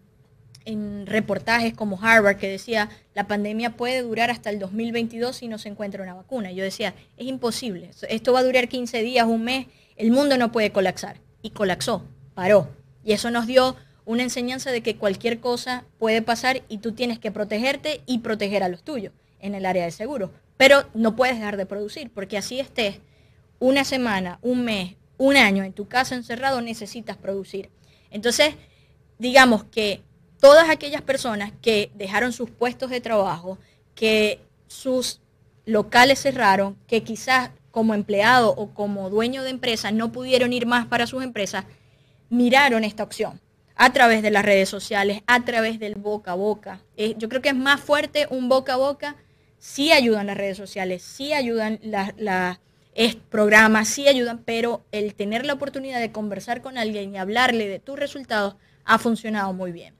[0.65, 5.57] en reportajes como Harvard, que decía, la pandemia puede durar hasta el 2022 si no
[5.57, 6.51] se encuentra una vacuna.
[6.51, 10.51] Yo decía, es imposible, esto va a durar 15 días, un mes, el mundo no
[10.51, 11.17] puede colapsar.
[11.41, 12.69] Y colapsó, paró.
[13.03, 17.19] Y eso nos dio una enseñanza de que cualquier cosa puede pasar y tú tienes
[17.19, 20.31] que protegerte y proteger a los tuyos en el área de seguro.
[20.57, 22.99] Pero no puedes dejar de producir, porque así estés
[23.59, 27.69] una semana, un mes, un año en tu casa encerrado, necesitas producir.
[28.09, 28.55] Entonces,
[29.19, 30.01] digamos que
[30.39, 33.59] todas aquellas personas que dejaron sus puestos de trabajo,
[33.93, 35.21] que sus
[35.65, 40.87] locales cerraron, que quizás como empleado o como dueño de empresa no pudieron ir más
[40.87, 41.65] para sus empresas,
[42.29, 43.41] miraron esta opción
[43.75, 46.81] a través de las redes sociales, a través del boca a boca.
[47.17, 49.17] Yo creo que es más fuerte un boca a boca,
[49.57, 52.59] sí ayudan las redes sociales, sí ayudan las
[52.99, 57.69] es programas, sí ayudan, pero el tener la oportunidad de conversar con alguien y hablarle
[57.69, 59.93] de tus resultados ha funcionado muy bien.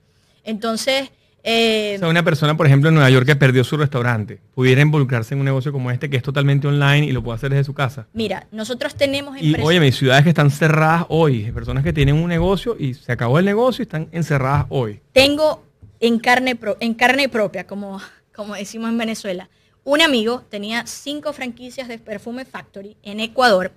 [0.44, 1.10] Entonces...
[1.42, 4.82] Eh, o sea, una persona, por ejemplo, en Nueva York que perdió su restaurante, pudiera
[4.82, 7.64] involucrarse en un negocio como este que es totalmente online y lo puede hacer desde
[7.64, 8.06] su casa.
[8.12, 9.60] Mira, nosotros tenemos empresas...
[9.60, 13.12] Y oye, mis ciudades que están cerradas hoy, personas que tienen un negocio y se
[13.12, 15.00] acabó el negocio y están encerradas hoy.
[15.14, 15.64] Tengo
[16.00, 17.98] en carne, en carne propia, como,
[18.34, 19.48] como decimos en Venezuela,
[19.84, 23.72] un amigo tenía cinco franquicias de Perfume Factory en Ecuador.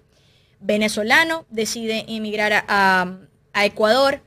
[0.60, 3.18] Venezolano decide emigrar a,
[3.56, 4.22] Ecuador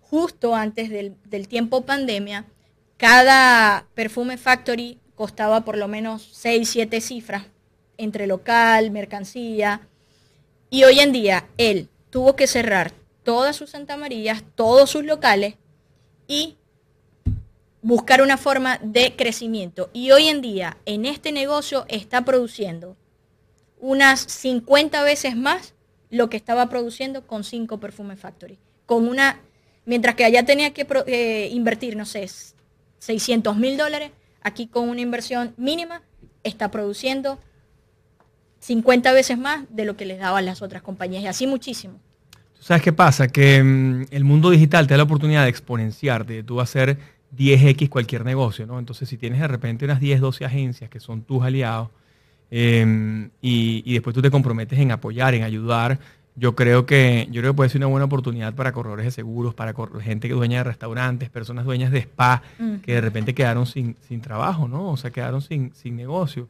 [0.00, 2.46] justo antes del, tiempo pandemia.
[2.96, 7.46] cada perfume factory costaba por lo menos 6, 7 cifras
[7.96, 9.88] entre local, mercancía.
[10.70, 12.92] Y hoy en día él tuvo que cerrar
[13.24, 15.56] todas sus Santa Marías, todos sus locales
[16.26, 16.56] y
[17.82, 19.90] buscar una forma de crecimiento.
[19.92, 22.96] Y hoy en día en este negocio está produciendo
[23.80, 25.74] unas 50 veces más
[26.10, 28.58] lo que estaba produciendo con cinco Perfume Factory.
[28.86, 29.40] Con una,
[29.84, 32.28] mientras que allá tenía que eh, invertir, no sé,
[32.98, 34.10] 600 mil dólares,
[34.42, 36.02] aquí con una inversión mínima
[36.42, 37.38] está produciendo
[38.60, 42.00] 50 veces más de lo que les daban las otras compañías y así muchísimo.
[42.58, 43.28] ¿Sabes qué pasa?
[43.28, 46.98] Que mm, el mundo digital te da la oportunidad de exponenciarte, de tú hacer
[47.36, 48.78] 10x cualquier negocio, ¿no?
[48.78, 51.88] Entonces, si tienes de repente unas 10, 12 agencias que son tus aliados
[52.50, 55.98] em, y, después tú te comprometes en apoyar, en ayudar,
[56.36, 59.54] yo creo que yo creo que puede ser una buena oportunidad para corredores de seguros,
[59.54, 62.42] para gente que dueña de restaurantes, personas dueñas de spa,
[62.84, 64.90] que de repente quedaron sin, sin, trabajo, ¿no?
[64.90, 66.48] O sea, quedaron sin, sin negocio.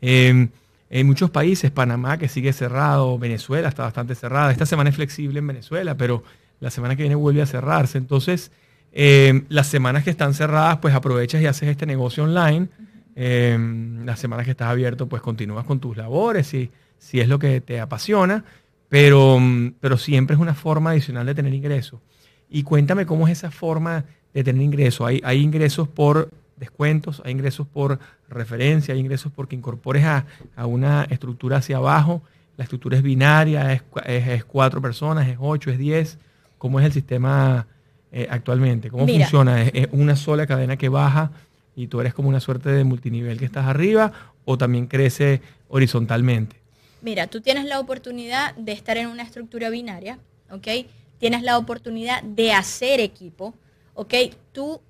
[0.00, 0.48] Em,
[0.88, 4.52] en muchos países, Panamá que sigue cerrado, Venezuela está bastante cerrada.
[4.52, 6.22] Esta semana es flexible en Venezuela, pero
[6.60, 7.98] la semana que viene vuelve a cerrarse.
[7.98, 8.50] Entonces,
[8.98, 12.68] eh, las semanas que están cerradas, pues aprovechas y haces este negocio online.
[13.14, 13.58] Eh,
[14.06, 17.60] las semanas que estás abierto, pues continúas con tus labores, si, si es lo que
[17.60, 18.44] te apasiona,
[18.88, 19.38] pero,
[19.80, 22.00] pero siempre es una forma adicional de tener ingresos.
[22.48, 25.06] Y cuéntame cómo es esa forma de tener ingresos.
[25.06, 27.98] Hay, hay ingresos por descuentos, hay ingresos por
[28.30, 30.24] referencia, hay ingresos porque incorpores a,
[30.64, 32.22] una estructura hacia abajo.
[32.56, 36.18] La estructura es binaria, es, cuatro personas, es ocho, es diez.
[36.56, 37.66] ¿Cómo es el sistema
[38.12, 38.90] eh, actualmente?
[38.90, 39.62] ¿Cómo funciona?
[39.62, 41.32] ¿Es, una sola cadena que baja
[41.74, 44.12] y tú eres como una suerte de multinivel que estás arriba
[44.44, 46.56] o también crece horizontalmente?
[47.02, 50.18] Mira, tú tienes la oportunidad de estar en una estructura binaria,
[50.50, 50.86] ¿ok?
[51.18, 53.54] Tienes la oportunidad de hacer equipo,
[53.94, 54.14] ¿ok?
[54.52, 54.80] Tú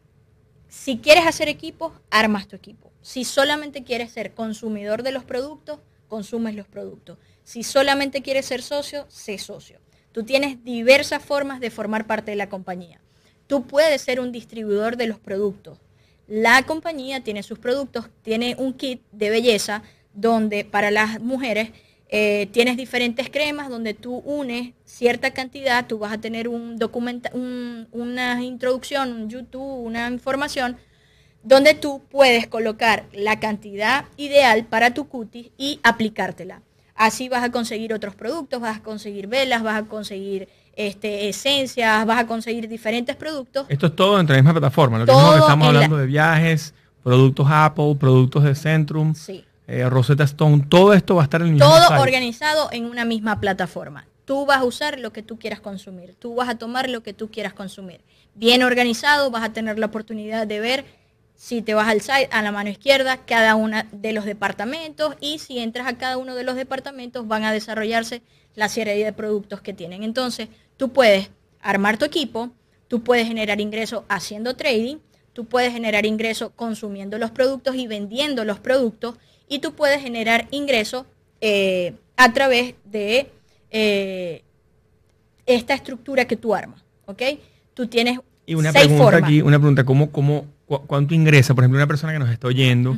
[0.68, 2.92] si quieres hacer equipo, armas tu equipo.
[3.00, 7.18] Si solamente quieres ser consumidor de los productos, consumes los productos.
[7.44, 9.80] Si solamente quieres ser socio, sé socio.
[10.12, 13.00] Tú tienes diversas formas de formar parte de la compañía.
[13.46, 15.78] Tú puedes ser un distribuidor de los productos.
[16.26, 19.82] La compañía tiene sus productos, tiene un kit de belleza
[20.12, 21.70] donde para las mujeres
[22.08, 27.28] eh, tienes diferentes cremas donde tú unes cierta cantidad, tú vas a tener un documento,
[27.32, 30.76] una introducción, un YouTube, una información,
[31.42, 36.62] donde tú puedes colocar la cantidad ideal para tu cutis y aplicártela.
[36.94, 42.06] Así vas a conseguir otros productos, vas a conseguir velas, vas a conseguir este, esencias,
[42.06, 43.66] vas a conseguir diferentes productos.
[43.68, 44.98] Esto es todo dentro de la misma plataforma.
[44.98, 49.14] Lo que estamos hablando de viajes, productos Apple, productos de Centrum.
[49.14, 52.84] Sí eh, Rosetta Stone, todo esto va a estar en el mismo Todo organizado en
[52.84, 54.06] una misma plataforma.
[54.24, 57.12] Tú vas a usar lo que tú quieras consumir, tú vas a tomar lo que
[57.12, 58.00] tú quieras consumir.
[58.34, 60.84] Bien organizado, vas a tener la oportunidad de ver
[61.34, 65.38] si te vas al site, a la mano izquierda, cada uno de los departamentos y
[65.38, 68.22] si entras a cada uno de los departamentos van a desarrollarse
[68.54, 70.02] la serie de productos que tienen.
[70.02, 72.50] Entonces, tú puedes armar tu equipo,
[72.88, 74.96] tú puedes generar ingresos haciendo trading,
[75.32, 79.16] tú puedes generar ingresos consumiendo los productos y vendiendo los productos
[79.48, 81.04] y tú puedes generar ingresos
[81.40, 83.30] eh, a través de
[83.70, 84.42] eh,
[85.44, 87.22] esta estructura que tú armas, ¿ok?
[87.74, 91.54] Tú tienes y una pregunta aquí, una pregunta, ¿cómo, cómo, ¿cuánto ingresa?
[91.54, 92.96] Por ejemplo, una persona que nos está oyendo,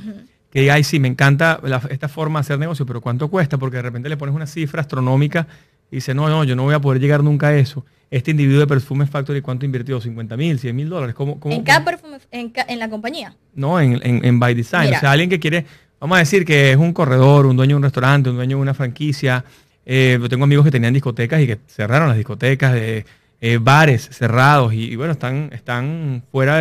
[0.51, 3.57] que diga, ay, sí, me encanta esta forma de hacer negocio, pero ¿cuánto cuesta?
[3.57, 5.49] Porque de repente le pones una cifra astronómica
[5.91, 7.85] y dice, no, no, yo no voy a poder llegar nunca a eso.
[8.11, 10.01] Este individuo de Perfume Factory, ¿cuánto invirtió?
[10.01, 11.15] ¿50 mil, 100 mil dólares?
[11.15, 13.37] ¿Cómo, ¿En cada perfume, en, la compañía?
[13.55, 14.95] No, en, en, By Design.
[14.95, 15.67] o sea, alguien que quiere
[16.01, 18.63] vamos a decir que es un corredor, un dueño de un restaurante, un dueño de
[18.63, 19.45] una franquicia.
[19.85, 23.05] Eh, yo tengo amigos que tenían discotecas y que cerraron las discotecas, de
[23.41, 26.59] eh, bares cerrados y, bueno, están, están fuera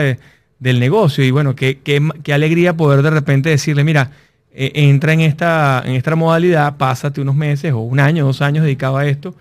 [0.60, 1.24] del negocio.
[1.24, 4.12] Y bueno, qué, qué, alegría poder de repente decirle, mira,
[4.60, 8.64] eh, entra en esta, en esta modalidad, pásate unos meses o un año, dos años
[8.64, 9.36] dedicado a esto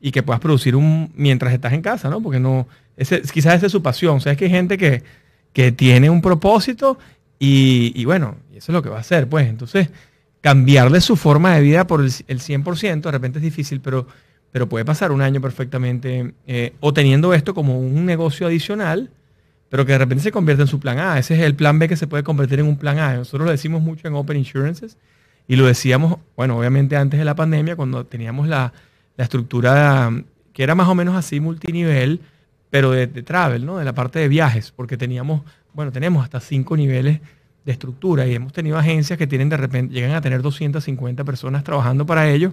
[0.00, 2.22] y que puedas producir un mientras estás en casa, ¿no?
[2.22, 4.18] Porque no, ese, quizás esa es su pasión.
[4.18, 5.02] O sea, es que hay gente que,
[5.52, 7.00] que tiene un propósito
[7.36, 9.48] y, bueno, eso es lo que va a hacer, pues.
[9.48, 9.90] Entonces,
[10.40, 14.06] cambiarle su forma de vida por el, 100%, de repente es difícil, pero,
[14.52, 19.10] pero puede pasar un año perfectamente, eh, o teniendo esto como un negocio adicional,
[19.70, 21.18] pero que de repente se convierte en su plan A.
[21.18, 23.14] Ese es el plan B que se puede convertir en un plan A.
[23.14, 24.98] Nosotros lo decimos mucho en Open Insurances
[25.48, 28.72] y lo decíamos, bueno, obviamente antes de la pandemia, cuando teníamos la,
[29.16, 30.10] estructura
[30.54, 32.20] que era más o menos así multinivel,
[32.70, 33.76] pero de, travel, ¿no?
[33.76, 35.42] De la parte de viajes, porque teníamos
[35.72, 37.20] bueno, tenemos hasta cinco niveles
[37.64, 41.62] de estructura y hemos tenido agencias que tienen de repente, llegan a tener 250 personas
[41.64, 42.52] trabajando para ellos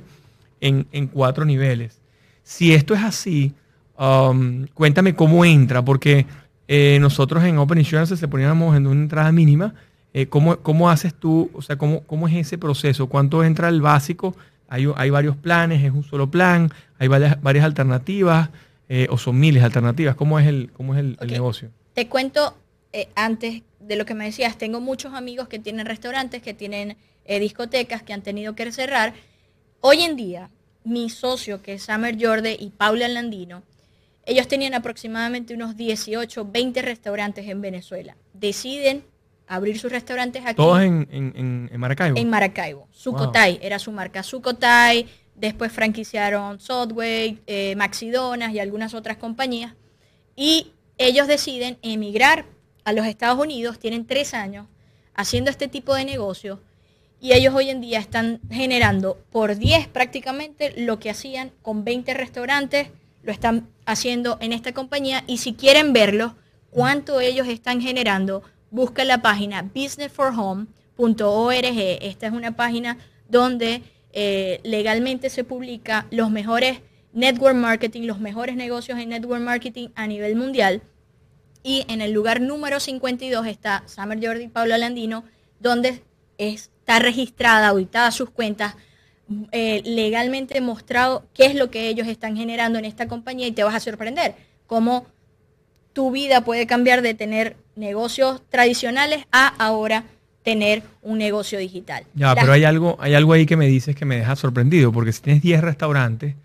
[0.59, 1.99] en, cuatro niveles.
[2.43, 3.53] Si esto es así,
[3.97, 6.25] um, cuéntame cómo entra, porque
[6.67, 9.73] eh, nosotros en Open Insurance se poníamos en una entrada mínima.
[10.13, 13.07] Eh, ¿cómo, ¿cómo, haces tú, o sea, cómo, cómo es ese proceso?
[13.07, 14.35] ¿Cuánto entra el básico?
[14.67, 18.49] Hay, hay varios planes, es un solo plan, hay varias, varias alternativas
[18.89, 20.15] eh, o son miles de alternativas.
[20.15, 21.69] ¿Cómo es el, cómo es el, el negocio?
[21.93, 22.55] Te cuento
[23.13, 26.97] antes de lo que me decías, tengo muchos amigos que tienen restaurantes, que tienen
[27.27, 29.13] discotecas, que han tenido que cerrar.
[29.81, 30.49] Hoy en día,
[30.83, 33.61] mi socio, que es Summer Jorde y Paula Landino,
[34.27, 38.17] ellos tenían aproximadamente unos 18, 20 restaurantes en Venezuela.
[38.33, 39.05] Deciden
[39.47, 40.57] abrir sus restaurantes aquí.
[40.57, 42.17] ¿Todos en, Maracaibo?
[42.17, 42.89] En Maracaibo.
[42.91, 44.23] Sucotay era su marca.
[44.23, 49.75] Sucotay, después franquiciaron Subway, eh, Maxidonas y algunas otras compañías.
[50.35, 52.45] Y ellos deciden emigrar
[52.83, 54.67] a los Estados Unidos, tienen tres años
[55.13, 56.59] haciendo este tipo de negocio
[57.21, 62.13] y ellos hoy en día están generando por 10 prácticamente lo que hacían con 20
[62.13, 62.89] restaurantes
[63.27, 66.37] lo están haciendo en esta compañía y si quieren verlo,
[66.69, 71.97] cuánto ellos están generando, busca la página businessforhome.org.
[72.01, 72.97] Esta es una página
[73.27, 76.79] donde eh, legalmente se publica los mejores
[77.11, 80.81] network marketing, los mejores negocios en network marketing a nivel mundial.
[81.63, 85.25] Y en el lugar número 52 está Summer Jordi y Pablo Landino,
[85.59, 86.01] donde
[86.37, 88.75] está registrada, auditada sus cuentas
[89.51, 93.63] eh, legalmente mostrado qué es lo que ellos están generando en esta compañía y te
[93.63, 94.35] vas a sorprender
[94.67, 95.05] cómo
[95.93, 100.05] tu vida puede cambiar de tener negocios tradicionales a ahora
[100.43, 102.05] tener un negocio digital.
[102.13, 105.11] Ya, pero hay algo, hay algo ahí que me dices que me deja sorprendido, porque
[105.11, 106.35] si tienes 10 restaurantes,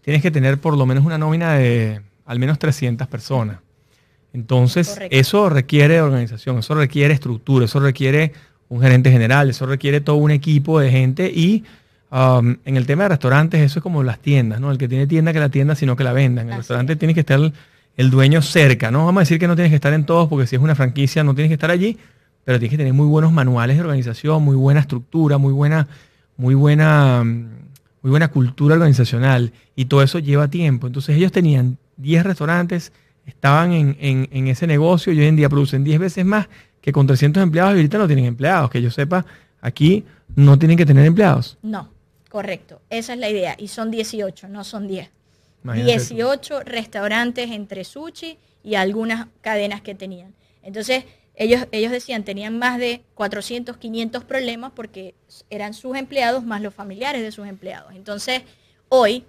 [0.00, 3.58] tienes que tener por lo menos una nómina de al menos 300 personas.
[4.32, 8.32] Entonces, eso requiere organización, eso requiere estructura, eso requiere
[8.68, 11.64] un gerente general, eso requiere todo un equipo de gente y
[12.12, 14.72] Um, en el tema de restaurantes, eso es como las tiendas, ¿no?
[14.72, 16.46] El que tiene tienda que la tienda, sino que la vendan.
[16.46, 17.38] En el restaurante tiene que estar
[17.96, 19.04] el, dueño cerca, ¿no?
[19.04, 21.22] Vamos a decir que no tienes que estar en todos, porque si es una franquicia
[21.22, 21.98] no tienes que estar allí,
[22.44, 25.86] pero tienes que tener muy buenos manuales de organización, muy buena estructura, muy buena,
[26.36, 29.52] muy buena, muy buena cultura organizacional.
[29.76, 30.88] Y todo eso lleva tiempo.
[30.88, 32.92] Entonces ellos tenían 10 restaurantes,
[33.24, 36.48] estaban en, en ese negocio y hoy en día producen 10 veces más
[36.80, 38.68] que con 300 empleados y ahorita no tienen empleados.
[38.68, 39.24] Que yo sepa,
[39.60, 40.04] aquí
[40.34, 41.56] no tienen que tener empleados.
[41.62, 41.99] No.
[42.30, 43.56] Correcto, esa es la idea.
[43.58, 45.10] Y son 18, no son 10.
[45.64, 50.32] 18 restaurantes entre sushi y algunas cadenas que tenían.
[50.62, 51.04] Entonces,
[51.34, 55.16] ellos, ellos decían, tenían más de 400, 500 problemas porque
[55.50, 57.92] eran sus empleados más los familiares de sus empleados.
[57.96, 58.42] Entonces,
[58.88, 59.24] hoy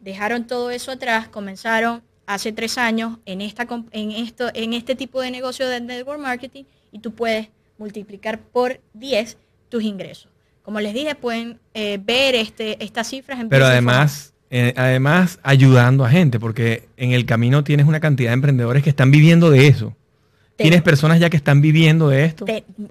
[0.00, 5.20] dejaron todo eso atrás, comenzaron hace tres años en, esta, en, esto, en este tipo
[5.20, 9.36] de negocio de network marketing y tú puedes multiplicar por 10
[9.68, 10.30] tus ingresos.
[10.68, 13.40] Como les dije, pueden eh, ver este, estas cifras.
[13.40, 18.28] En Pero además, eh, además ayudando a gente, porque en el camino tienes una cantidad
[18.28, 19.96] de emprendedores que están viviendo de eso.
[20.56, 22.44] ¿Tienes personas ya que están viviendo de esto?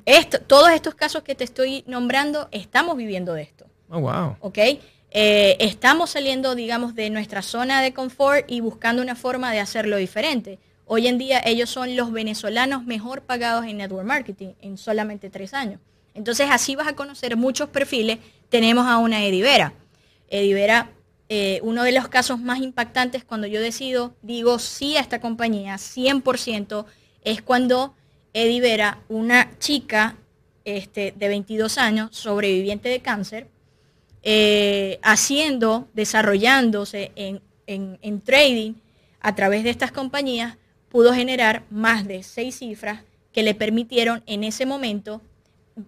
[0.07, 0.39] esto?
[0.39, 3.67] Todos estos casos que te estoy nombrando, estamos viviendo de esto.
[3.89, 4.37] Oh, wow.
[4.39, 4.57] ¿Ok?
[5.11, 9.97] Eh, estamos saliendo, digamos, de nuestra zona de confort y buscando una forma de hacerlo
[9.97, 10.57] diferente.
[10.87, 15.53] Hoy en día ellos son los venezolanos mejor pagados en network marketing en solamente tres
[15.53, 15.79] años.
[16.17, 18.17] Entonces así vas a conocer muchos perfiles.
[18.49, 19.73] Tenemos a una Edivera.
[20.29, 20.89] Edivera,
[21.29, 25.75] eh, uno de los casos más impactantes cuando yo decido, digo sí a esta compañía,
[25.75, 26.85] 100%,
[27.23, 27.93] es cuando
[28.33, 30.15] Edivera, una chica
[30.65, 33.47] este, de 22 años, sobreviviente de cáncer,
[34.23, 38.73] eh, haciendo, desarrollándose en, en trading
[39.19, 40.57] a través de estas compañías,
[40.89, 43.01] pudo generar más de seis cifras
[43.31, 45.21] que le permitieron en ese momento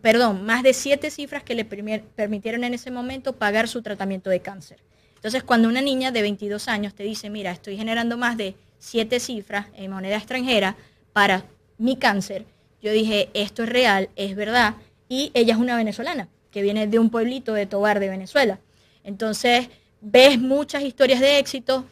[0.01, 4.41] perdón, más de siete cifras que le permitieron en ese momento pagar su tratamiento de
[4.41, 4.79] cáncer.
[5.15, 9.19] Entonces, cuando una niña de 22 años te dice, mira, estoy generando más de siete
[9.19, 10.77] cifras en moneda extranjera
[11.11, 11.43] para
[11.77, 12.45] mi cáncer,
[12.81, 14.75] yo dije, esto es real, es verdad,
[15.09, 18.59] y ella es una venezolana, que viene de un pueblito de Tobar de Venezuela.
[19.03, 19.69] Entonces,
[19.99, 21.85] ves muchas historias de éxito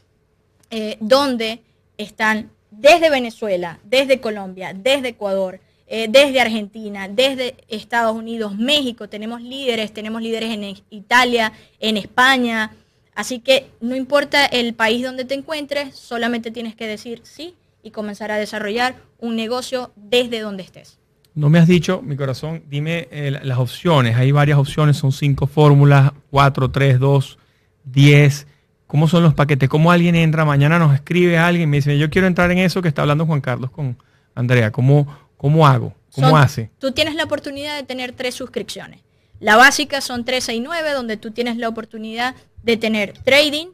[0.70, 1.62] eh, donde
[1.98, 9.42] están desde Venezuela, desde Colombia, desde Ecuador, eh, desde Argentina, desde Estados Unidos, México, tenemos
[9.42, 12.72] líderes, tenemos líderes en Italia, en España.
[13.16, 17.92] Así que no importa el país donde te encuentres, solamente tienes que decir sí y
[17.92, 21.00] comenzar a desarrollar un negocio desde donde estés.
[21.34, 24.16] No me has dicho, mi corazón, dime eh, las opciones.
[24.18, 27.38] Hay varias opciones, son cinco fórmulas, cuatro, tres, dos,
[27.86, 28.48] diez.
[28.88, 29.70] ¿Cómo son los paquetes?
[29.70, 30.46] ¿Cómo alguien entra?
[30.46, 33.42] Mañana nos escribe alguien me dice, yo quiero entrar en eso que está hablando Juan
[33.42, 33.98] Carlos con
[34.34, 34.72] Andrea.
[34.72, 35.08] ¿Cómo,
[35.38, 35.94] ¿Cómo hago?
[36.14, 36.72] ¿Cómo hace?
[36.80, 39.02] Tú tienes la oportunidad de tener tres suscripciones.
[39.40, 43.68] La básica son 369, donde tú tienes la oportunidad de tener trading,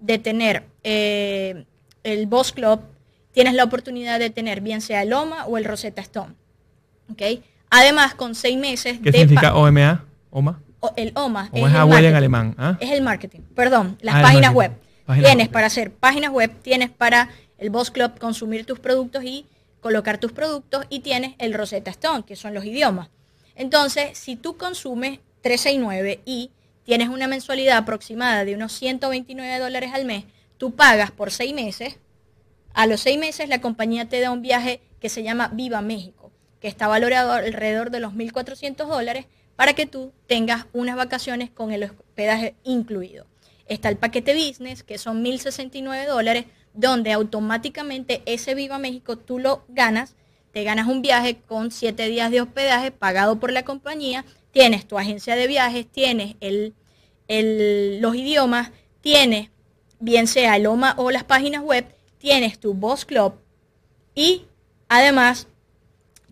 [0.00, 1.64] de tener eh,
[2.02, 2.80] el Boss Club,
[3.32, 6.34] tienes la oportunidad de tener bien sea el OMA o el Rosetta Stone.
[7.10, 7.22] ¿Ok?
[7.70, 10.04] Además, con seis meses ¿Qué de significa OMA?
[10.30, 10.60] ¿OMA?
[10.80, 12.54] o- el OMA ¿Cómo es el abuela en alemán?
[12.58, 12.76] ¿ah?
[12.80, 13.40] Es el marketing.
[13.54, 14.72] Perdón, las Ah, el páginas web.
[15.06, 15.50] Tienes web.
[15.50, 19.46] para hacer páginas web, tienes para el Boss Club consumir tus productos y
[19.80, 23.08] colocar tus productos y tienes el Rosetta Stone, que son los idiomas.
[23.54, 26.50] Entonces, si tú consumes 369 y
[26.84, 30.24] tienes una mensualidad aproximada de unos 129 dólares al mes,
[30.58, 31.98] tú pagas por seis meses.
[32.74, 36.30] A los seis meses la compañía te da un viaje que se llama Viva México,
[36.60, 41.72] que está valorado alrededor de los 1.400 dólares para que tú tengas unas vacaciones con
[41.72, 43.26] el hospedaje incluido.
[43.66, 46.44] Está el paquete business, que son 1.069 dólares,
[46.76, 50.14] donde automáticamente ese Viva México tú lo ganas,
[50.52, 54.98] te ganas un viaje con siete días de hospedaje pagado por la compañía, tienes tu
[54.98, 56.74] agencia de viajes, tienes el,
[58.00, 58.70] los idiomas,
[59.00, 59.50] tienes
[59.98, 61.86] bien sea el o las páginas web,
[62.18, 63.34] tienes tu Boss Club
[64.14, 64.44] y
[64.88, 65.48] además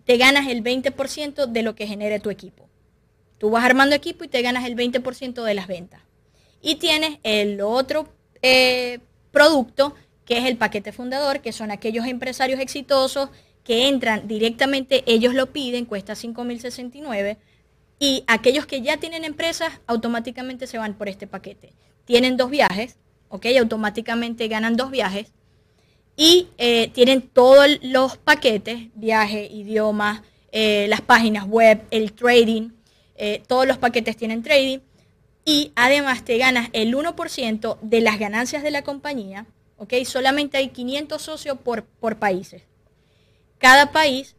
[0.05, 2.69] te ganas el 20% de lo que genere tu equipo.
[3.37, 6.01] Tú vas armando equipo y te ganas el 20% de las ventas.
[6.61, 8.07] Y tienes el otro
[8.41, 8.99] eh,
[9.31, 9.95] producto
[10.25, 13.29] que es el paquete fundador, que son aquellos empresarios exitosos
[13.63, 17.37] que entran directamente, ellos lo piden, cuesta 5.069,
[17.99, 21.73] y aquellos que ya tienen empresas automáticamente se van por este paquete.
[22.05, 22.97] Tienen dos viajes,
[23.29, 23.47] ¿ok?
[23.59, 25.31] Automáticamente ganan dos viajes
[26.15, 30.21] y eh, tienen todos los paquetes, viaje, idiomas,
[30.51, 32.69] eh, las páginas web, el trading,
[33.15, 34.79] eh, todos los paquetes tienen trading
[35.43, 39.45] y además te ganas el 1% de las ganancias de la compañía,
[39.77, 39.93] ¿ok?
[40.05, 42.63] Solamente hay 500 socios por, por países.
[43.57, 44.35] Cada país,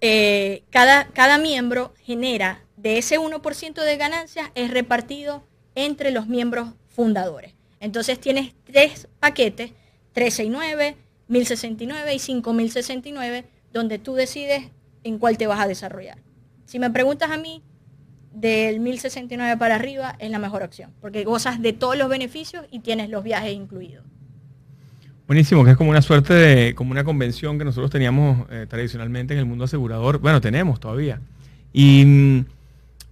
[0.00, 6.70] eh, cada, cada miembro genera de ese 1% de ganancias es repartido entre los miembros
[6.88, 7.54] fundadores.
[7.80, 9.72] Entonces tienes tres paquetes,
[10.12, 10.96] 369,
[11.28, 14.70] 1069 y 5069, donde tú decides
[15.02, 16.18] en cuál te vas a desarrollar.
[16.64, 17.62] Si me preguntas a mí,
[18.32, 22.80] del 1069 para arriba es la mejor opción, porque gozas de todos los beneficios y
[22.80, 24.04] tienes los viajes incluidos.
[25.26, 29.32] Buenísimo, que es como una suerte de, como una convención que nosotros teníamos eh, tradicionalmente
[29.32, 30.18] en el mundo asegurador.
[30.18, 31.18] Bueno, tenemos todavía.
[31.72, 32.44] Y, mm,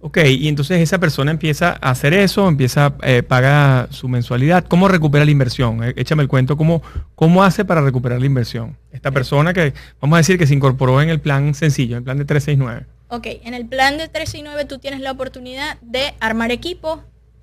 [0.01, 4.63] ok, y entonces esa persona empieza a hacer eso, empieza, eh, paga su mensualidad.
[4.67, 5.83] ¿Cómo recupera la inversión?
[5.83, 6.83] Eh, échame el cuento, ¿cómo,
[7.15, 8.77] ¿cómo hace para recuperar la inversión?
[8.91, 12.03] Esta persona que, vamos a decir que se incorporó en el plan sencillo, en el
[12.03, 12.85] plan de 369.
[13.07, 16.99] Ok, en el plan de 369 tú tienes la oportunidad de armar equipos.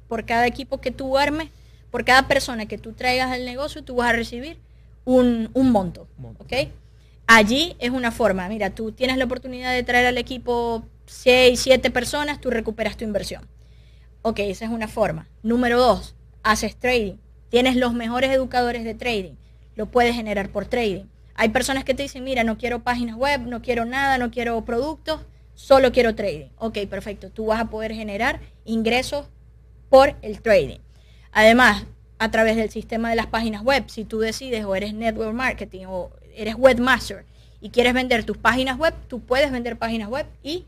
[0.06, 1.50] Por cada equipo que tú armes,
[1.90, 4.58] por cada persona que tú traigas al negocio, tú vas a recibir
[5.04, 6.08] un, un monto.
[6.18, 6.44] Monto.
[6.44, 6.68] ¿Ok?
[7.26, 8.48] Allí es una forma.
[8.48, 13.04] Mira, tú tienes la oportunidad de traer al equipo 6, 7 personas, tú recuperas tu
[13.04, 13.46] inversión.
[14.22, 15.28] Ok, esa es una forma.
[15.42, 17.14] Número dos, haces trading.
[17.48, 19.34] Tienes los mejores educadores de trading.
[19.76, 21.04] Lo puedes generar por trading.
[21.34, 24.62] Hay personas que te dicen, mira, no quiero páginas web, no quiero nada, no quiero
[24.64, 25.22] productos,
[25.54, 26.48] solo quiero trading.
[26.58, 27.30] Ok, perfecto.
[27.30, 29.26] Tú vas a poder generar ingresos
[29.88, 30.80] por el trading.
[31.32, 31.84] Además,
[32.18, 35.86] a través del sistema de las páginas web, si tú decides o eres network marketing
[35.88, 37.24] o eres webmaster
[37.60, 40.64] y quieres vender tus páginas web, tú puedes vender páginas web y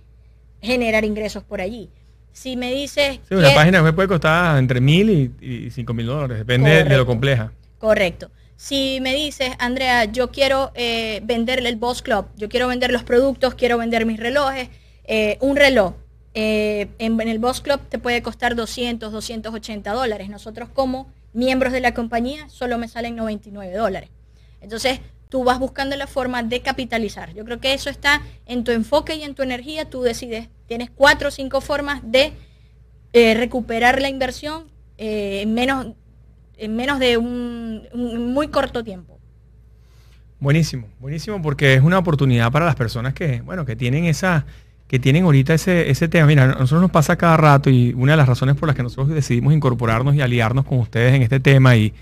[0.60, 1.88] generar ingresos por allí.
[2.32, 5.10] Si me dices Sí, una que- página web puede costar entre mil
[5.40, 7.52] y, y cinco mil dólares, depende de lo compleja.
[7.78, 8.30] Correcto.
[8.56, 13.02] Si me dices, Andrea, yo quiero eh, venderle el Boss Club, yo quiero vender los
[13.02, 14.68] productos, quiero vender mis relojes,
[15.04, 15.94] eh, un reloj
[16.34, 20.28] eh, en, el Boss Club te puede costar 200, 280 dólares.
[20.30, 24.10] Nosotros como miembros de la compañía solo me salen 99 dólares.
[24.60, 27.34] Entonces tú vas buscando la forma de capitalizar.
[27.34, 29.88] Yo creo que eso está en tu enfoque y en tu energía.
[29.88, 32.32] Tú decides, tienes cuatro o cinco formas de
[33.12, 34.64] eh, recuperar la inversión
[34.98, 35.94] eh, en menos
[36.58, 39.18] en menos de un, un muy corto tiempo.
[40.38, 44.44] Buenísimo, buenísimo porque es una oportunidad para las personas que, bueno, que tienen esa,
[44.92, 46.26] que tienen ahorita ese, ese tema.
[46.26, 48.82] Mira, a nosotros nos pasa cada rato y una de las razones por las que
[48.82, 51.94] nosotros decidimos incorporarnos y aliarnos con ustedes en este tema y,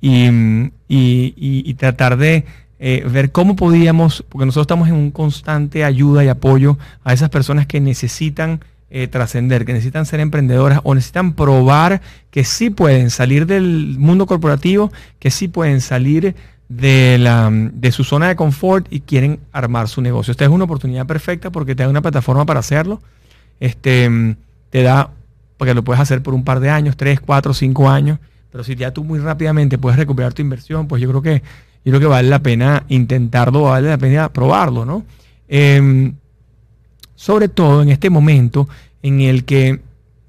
[0.00, 2.46] y, y tratar de
[2.78, 7.28] eh, ver cómo podíamos, porque nosotros estamos en un constante ayuda y apoyo a esas
[7.28, 13.10] personas que necesitan eh, trascender, que necesitan ser emprendedoras o necesitan probar que sí pueden
[13.10, 16.34] salir del mundo corporativo, que sí pueden salir
[16.76, 20.30] de, la, de su zona de confort y quieren armar su negocio.
[20.30, 23.00] Esta es una oportunidad perfecta porque te da una plataforma para hacerlo.
[23.60, 24.36] Este,
[24.70, 25.10] te da,
[25.56, 28.18] porque lo puedes hacer por un par de años, tres, cuatro, cinco años,
[28.50, 31.42] pero si ya tú muy rápidamente puedes recuperar tu inversión, pues yo creo que,
[31.84, 35.04] yo creo que vale la pena intentarlo, vale la pena probarlo, ¿no?
[35.48, 36.14] Em,
[37.14, 38.68] sobre todo en este momento
[39.02, 39.80] en el que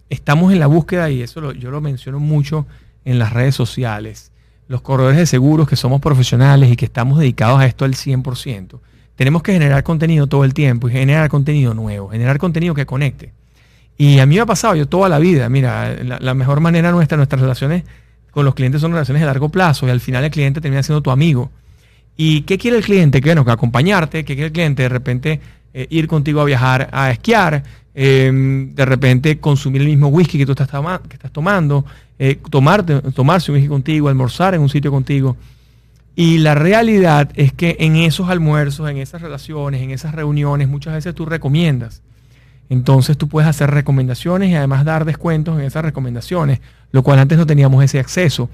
[0.09, 2.65] estamos en la búsqueda, y eso lo- yo lo menciono mucho
[3.05, 4.31] en las redes sociales,
[4.67, 8.79] los corredores de seguros que somos profesionales y que estamos dedicados a esto al 100%,
[9.15, 13.31] tenemos que generar contenido todo el tiempo y generar contenido nuevo, generar contenido que conecte.
[13.97, 17.15] Y a mí me ha pasado, yo toda la vida, mira, la, mejor manera nuestra,
[17.15, 17.83] nuestras relaciones
[18.31, 21.01] con los clientes son relaciones de largo plazo y al final el cliente termina siendo
[21.01, 21.51] tu amigo.
[22.17, 23.21] ¿Y qué quiere el cliente?
[23.21, 24.83] Que, bueno, que acompañarte, ¿qué quiere el cliente?
[24.83, 25.39] De repente
[25.73, 27.63] eh, ir contigo a viajar, a esquiar,
[27.95, 30.69] em, de repente consumir el mismo whisky que tú estás,
[31.31, 31.85] tomando,
[32.19, 35.37] eh, tomarte, tomarse un whisky contigo, almorzar en un sitio contigo.
[36.15, 40.93] Y la realidad es que en esos almuerzos, en esas relaciones, en esas reuniones, muchas
[40.93, 42.01] veces tú recomiendas.
[42.69, 46.59] Entonces tú puedes hacer recomendaciones y además dar descuentos en esas recomendaciones,
[46.91, 48.49] lo cual antes no teníamos ese acceso.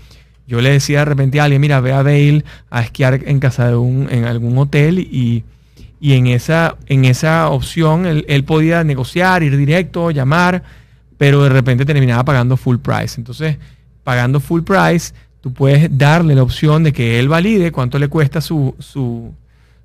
[0.48, 3.68] Yo le decía de repente a alguien, mira, ve a Bale a esquiar en casa
[3.68, 5.44] de un, en algún hotel y,
[6.02, 10.64] en, esa, en esa opción él, él, podía negociar, ir directo, llamar,
[11.18, 13.20] pero de repente terminaba pagando full price.
[13.20, 13.58] Entonces,
[14.04, 18.42] pagando full price, tú puedes darle la opción de que él valide cuánto le cuesta
[18.42, 19.34] su, su,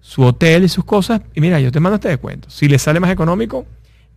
[0.00, 1.20] su hotel y sus cosas.
[1.34, 2.50] Y mira, yo te mando este descuento.
[2.50, 3.66] Si le sale más económico,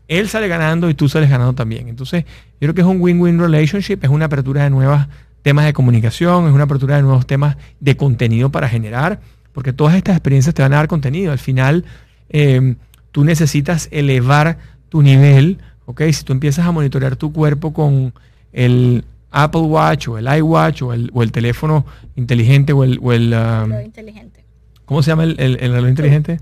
[0.07, 1.87] él sale ganando y tú sales ganando también.
[1.87, 5.01] Entonces, yo creo que es un win-win relationship, es una apertura de nuevos
[5.41, 9.21] temas de comunicación, es una apertura de nuevos temas de contenido para generar,
[9.58, 11.32] porque todas estas experiencias te van a dar contenido.
[11.32, 11.84] Al final,
[12.30, 12.76] eh,
[13.12, 16.01] tú necesitas elevar tu nivel ¿ok?
[16.12, 18.14] Si tú empiezas a monitorear tu cuerpo con
[18.53, 21.86] el Apple Watch o el iWatch o el, o el teléfono
[22.16, 22.99] inteligente o el...
[23.01, 24.43] O el um, inteligente.
[24.86, 26.39] ¿Cómo se llama el, el, reloj inteligente?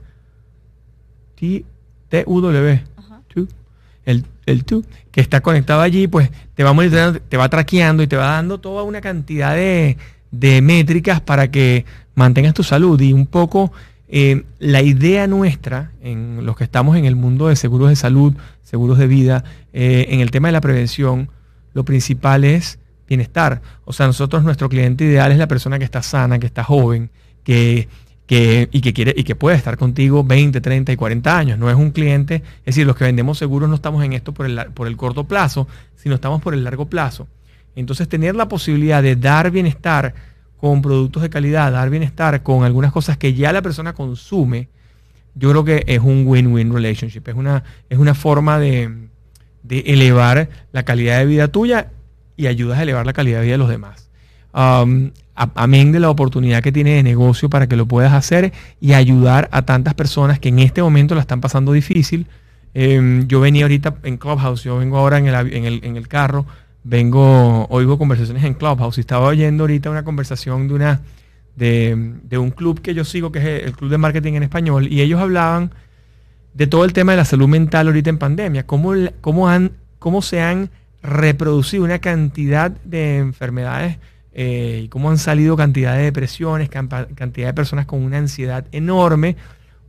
[1.35, 2.83] T-U-W.
[4.05, 8.07] El, el TU, que está conectado allí, pues te va monitoreando, te va traqueando y
[8.07, 9.97] te va dando toda una cantidad de,
[10.29, 11.85] de métricas para que
[12.15, 13.71] mantengas tu salud y un poco
[14.07, 18.33] eh, la idea nuestra, en los que estamos en el mundo de seguros de salud,
[18.63, 19.43] seguros de vida,
[19.73, 21.29] eh, en el tema de la prevención,
[21.73, 23.61] lo principal es bienestar.
[23.83, 27.09] O sea, nosotros, nuestro cliente ideal es la persona que está sana, que está joven,
[27.43, 27.87] que,
[28.27, 31.59] y que quiere y que puede estar contigo 20, 30 y 40 años.
[31.59, 34.45] No es un cliente, es decir, los que vendemos seguros no estamos en esto por
[34.45, 37.27] el, por el corto plazo, sino estamos por el largo plazo.
[37.75, 40.15] Entonces, tener la posibilidad de dar bienestar
[40.57, 44.69] con productos de calidad, dar bienestar con algunas cosas que ya la persona consume,
[45.35, 47.21] yo creo que es un win-win relationship.
[47.27, 49.09] Es una, es una forma de,
[49.69, 51.91] elevar la calidad de vida tuya
[52.37, 54.09] y ayudas a elevar la calidad de vida de los demás.
[54.53, 58.93] Um, amén de la oportunidad que tiene de negocio para que lo puedas hacer y
[58.93, 62.27] ayudar a tantas personas que en este momento la están pasando difícil.
[62.73, 66.07] Em, yo venía ahorita en Clubhouse, yo vengo ahora en el, en el, en el
[66.07, 66.45] carro
[66.85, 71.01] vengo, oigo conversaciones en Clubhouse y estaba oyendo ahorita una conversación de una
[71.55, 75.01] de, un club que yo sigo, que es el Club de Marketing en Español, y
[75.01, 75.71] ellos hablaban
[76.53, 80.21] de todo el tema de la salud mental ahorita en pandemia, cómo, cómo, han, cómo
[80.21, 80.69] se han
[81.01, 83.97] reproducido una cantidad de enfermedades
[84.33, 89.37] eh, y cómo han salido cantidad de depresiones, cantidad de personas con una ansiedad enorme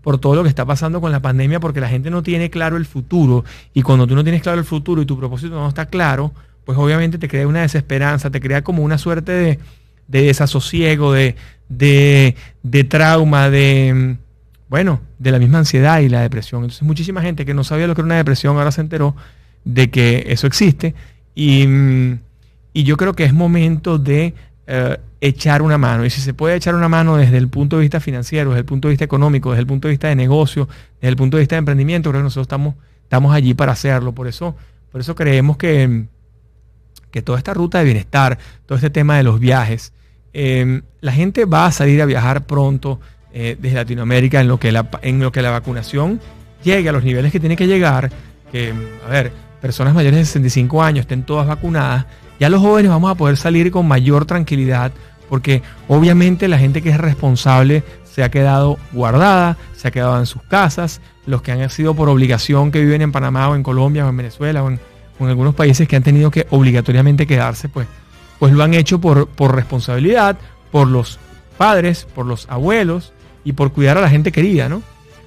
[0.02, 2.76] por todo lo que está pasando con la pandemia, porque la gente no tiene claro
[2.76, 3.44] el futuro,
[3.74, 6.32] y cuando tú no tienes claro el futuro y tu propósito no está claro,
[6.66, 9.58] pues obviamente te crea una desesperanza, te crea como una suerte de,
[10.08, 11.36] desasosiego, de,
[11.68, 14.16] de, trauma, de,
[14.68, 16.62] bueno, de la misma ansiedad y la depresión.
[16.62, 19.14] Entonces muchísima gente que no sabía lo que era una depresión ahora se enteró
[19.64, 20.94] de que eso existe
[21.36, 21.66] y,
[22.74, 24.34] yo creo que es momento de
[24.66, 26.04] eh, echar una mano.
[26.04, 28.66] Y si se puede echar una mano desde el punto de vista financiero, desde el
[28.66, 31.42] punto de vista económico, desde el punto de vista de negocio, desde el punto de
[31.42, 34.12] vista de emprendimiento, creo que nosotros estamos, estamos allí para hacerlo.
[34.12, 34.56] Por eso,
[34.90, 36.06] por eso creemos que
[37.16, 38.36] que toda esta ruta de bienestar,
[38.66, 39.94] todo este tema de los viajes,
[40.34, 43.00] em, la gente va a salir a viajar pronto
[43.32, 46.20] eh, desde Latinoamérica en lo, que la, en lo que la vacunación
[46.62, 48.12] llegue a los niveles que tiene que llegar,
[48.52, 52.04] que, a ver, personas mayores de 65 años estén todas vacunadas,
[52.38, 54.92] ya los jóvenes vamos a poder salir con mayor tranquilidad,
[55.30, 60.26] porque obviamente la gente que es responsable se ha quedado guardada, se ha quedado en
[60.26, 64.04] sus casas, los que han sido por obligación que viven en Panamá o en Colombia
[64.04, 64.78] o en Venezuela o en
[65.18, 67.86] con algunos países que han tenido que obligatoriamente quedarse, pues,
[68.38, 70.36] pues lo han hecho por, por responsabilidad,
[70.70, 71.18] por los
[71.56, 73.12] padres, por los abuelos
[73.44, 74.82] y por cuidar a la gente querida, ¿no?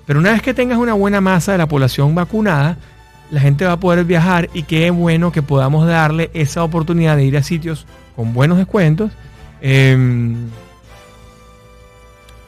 [0.05, 2.77] Pero una vez que tengas una buena masa de la población vacunada,
[3.31, 7.25] la gente va a poder viajar y qué bueno que podamos darle esa oportunidad de
[7.25, 7.85] ir a sitios
[8.15, 9.11] con buenos descuentos,
[9.61, 10.35] em,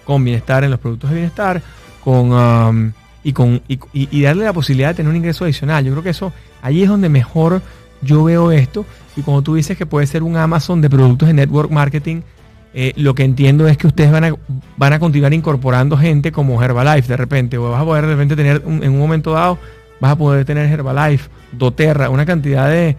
[0.05, 1.61] con bienestar en los productos de bienestar,
[2.03, 2.93] con,
[3.23, 5.85] y, con, y, darle la posibilidad de tener un ingreso adicional.
[5.85, 7.61] Yo creo que eso, ahí es donde mejor
[8.01, 8.85] yo veo esto.
[9.15, 12.21] Y como tú dices que puede ser un Amazon de productos de network marketing,
[12.73, 14.35] eh, lo que entiendo es que ustedes van a,
[14.77, 18.35] van a continuar incorporando gente como Herbalife de repente, o vas a poder de repente
[18.35, 19.59] tener en un momento dado,
[19.99, 22.95] vas a poder tener Herbalife, doTERRA, una cantidad de,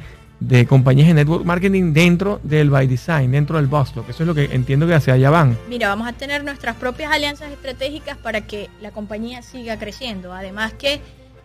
[0.49, 4.09] de compañías de network marketing dentro del by design, dentro del Boslock.
[4.09, 5.57] Eso es lo que entiendo que hacia allá van.
[5.69, 10.33] Mira, vamos a tener nuestras propias alianzas estratégicas para que la compañía siga creciendo.
[10.33, 11.01] Además que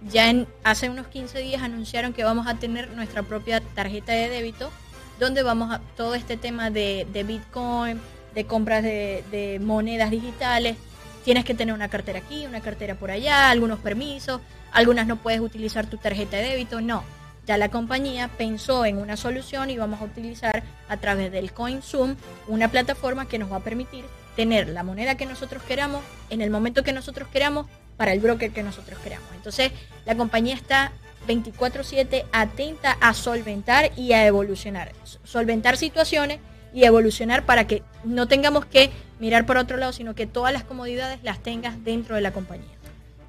[0.09, 4.29] ya en, hace unos 15 días anunciaron que vamos a tener nuestra propia tarjeta de
[4.29, 4.71] débito,
[5.19, 7.99] donde vamos a todo este tema de, Bitcoin,
[8.33, 10.75] de compras de, de monedas digitales.
[11.23, 14.41] Tienes que tener una cartera aquí, una cartera por allá, algunos permisos,
[14.71, 17.03] algunas no puedes utilizar tu tarjeta de débito, no
[17.47, 22.15] ya la compañía pensó en una solución y vamos a utilizar a través del CoinZoom
[22.47, 24.03] una plataforma que nos va a permitir
[24.35, 28.51] tener la moneda que nosotros queramos en el momento que nosotros queramos para el broker
[28.51, 29.27] que nosotros queramos.
[29.35, 29.71] Entonces,
[30.05, 30.91] la compañía está
[31.25, 34.91] 24/7 atenta a solventar y a evolucionar.
[35.23, 36.39] Solventar situaciones
[36.73, 40.63] y evolucionar para que no tengamos que mirar por otro lado, sino que todas las
[40.63, 42.67] comodidades las tengas dentro de la compañía.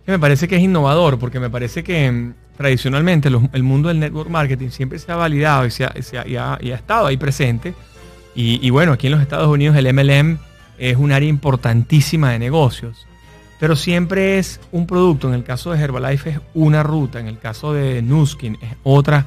[0.07, 4.71] Me parece que es innovador, porque me parece que tradicionalmente el mundo del network marketing
[4.71, 7.73] siempre se ha validado y, se ha, estado ahí presente.
[8.35, 10.39] Y, bueno, aquí en los Estados Unidos el MLM
[10.77, 13.07] es un área importantísima de negocios.
[13.61, 15.29] Pero siempre es un producto.
[15.29, 17.21] En el caso de Herbalife es una ruta.
[17.21, 19.25] En el caso de Nuskin es otra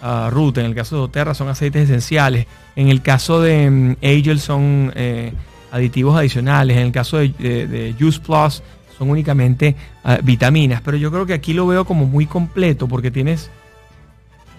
[0.00, 0.60] ah, ruta.
[0.60, 2.46] En el caso de Oterra son aceites esenciales.
[2.76, 5.32] En el caso de um, son eh,
[5.70, 6.76] aditivos adicionales.
[6.76, 8.62] En el caso de Juice Plus
[8.96, 13.10] son únicamente ah, vitaminas, pero yo creo que aquí lo veo como muy completo porque
[13.10, 13.50] tienes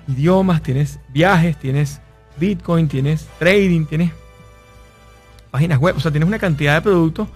[0.07, 2.01] idiomas, tienes viajes, tienes
[2.37, 4.11] Bitcoin, tienes trading, tienes
[5.51, 7.27] páginas web, o sea, tienes una cantidad de productos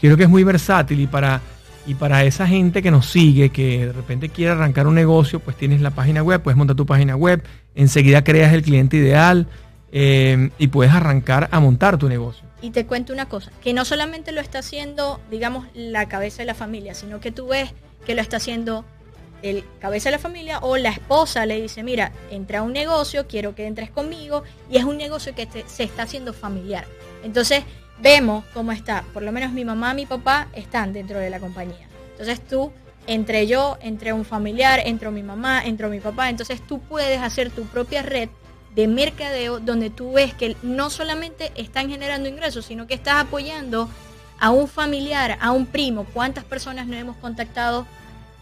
[0.00, 1.40] creo que es muy versátil y para,
[1.86, 5.56] y para esa gente que nos sigue, que de repente quiere arrancar un negocio, pues
[5.56, 7.42] tienes la página web, puedes montar tu página web,
[7.74, 9.46] enseguida creas el cliente ideal
[9.92, 12.44] eh, y puedes arrancar a montar tu negocio.
[12.62, 16.46] Y te cuento una cosa, que no solamente lo está haciendo, digamos, la cabeza de
[16.46, 17.72] la familia, sino que tú ves
[18.04, 18.84] que lo está haciendo
[19.42, 23.26] el cabeza de la familia o la esposa le dice, mira, entra a un negocio,
[23.26, 26.86] quiero que entres conmigo, y es un negocio que se está haciendo familiar.
[27.22, 27.64] Entonces,
[28.02, 31.88] vemos cómo está, por lo menos mi mamá, mi papá están dentro de la compañía.
[32.12, 32.72] Entonces tú,
[33.06, 37.50] entre yo, entre un familiar, entre mi mamá, entre mi papá, entonces tú puedes hacer
[37.50, 38.28] tu propia red
[38.74, 43.88] de mercadeo donde tú ves que no solamente están generando ingresos, sino que estás apoyando
[44.38, 46.06] a un familiar, a un primo.
[46.12, 47.86] ¿Cuántas personas nos hemos contactado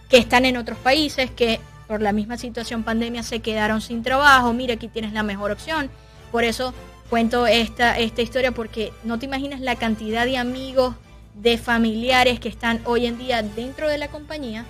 [0.09, 4.53] que están en otros países, que por la misma situación pandemia se quedaron sin trabajo?
[4.53, 5.91] Mira, aquí tienes la mejor opción.
[6.31, 6.75] Por eso
[7.11, 10.95] cuento esta, esta historia, porque no te imaginas la cantidad de amigos,
[11.35, 14.65] de familiares que están hoy en día dentro de la compañía.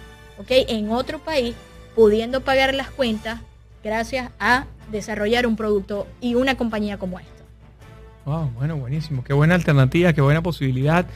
[0.48, 1.56] En otro país,
[1.96, 3.40] pudiendo pagar las cuentas
[3.82, 7.32] gracias a desarrollar un producto y una compañía como esta.
[8.24, 9.24] Wow, bueno, buenísimo.
[9.24, 11.07] Qué buena alternativa, qué buena posibilidad.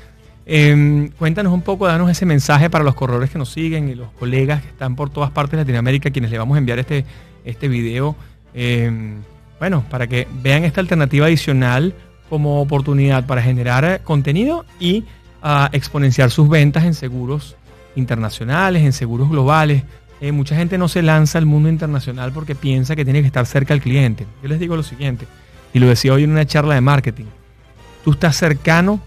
[0.45, 4.11] Em, cuéntanos un poco, danos ese mensaje para los corredores que nos siguen y los
[4.13, 7.05] colegas que están por todas partes de Latinoamérica, quienes le vamos a enviar este,
[7.45, 8.17] este video.
[8.55, 9.19] Em,
[9.59, 11.95] bueno, para que vean esta alternativa adicional
[12.29, 15.05] como oportunidad para generar contenido y
[15.43, 17.57] uh, exponenciar sus ventas en seguros
[17.95, 19.85] internacionales, en seguros globales,
[20.23, 23.45] eh, mucha gente no se lanza al mundo internacional porque piensa que tiene que estar
[23.45, 24.25] cerca del cliente.
[24.41, 25.27] Yo les digo lo siguiente,
[25.75, 27.25] y lo decía hoy en una charla de marketing.
[28.05, 29.01] Tú estás cercano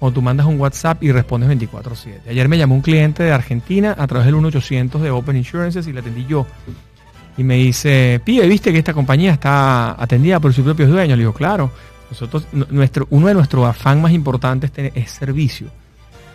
[0.00, 2.30] o tú mandas un WhatsApp y respondes 24/7.
[2.30, 5.92] Ayer me llamó un cliente de Argentina a través del 1800 de Open Insurances y
[5.92, 6.44] le atendí yo.
[7.36, 11.16] Y me dice, pibe, ¿viste que esta compañía está atendida por sus propios dueños?
[11.16, 11.70] Le digo, claro,
[12.10, 15.68] nosotros, nuestro, uno de nuestros afán más importantes es servicio.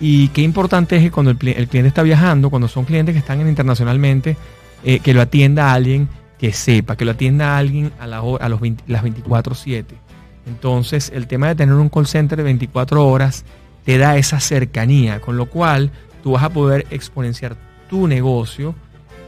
[0.06, 3.40] Y qué importante es que cuando el, cliente está viajando, cuando son clientes que están
[3.40, 4.36] internacionalmente,
[4.84, 8.18] eh, que lo atienda a alguien que sepa, que lo atienda a alguien a, la
[8.18, 9.86] a los las 24/7.
[10.46, 13.46] Entonces, el tema de tener un call center de 24 horas
[13.86, 15.90] te da esa cercanía, con lo cual
[16.22, 17.56] tú vas a poder exponenciar
[17.90, 18.76] tu negocio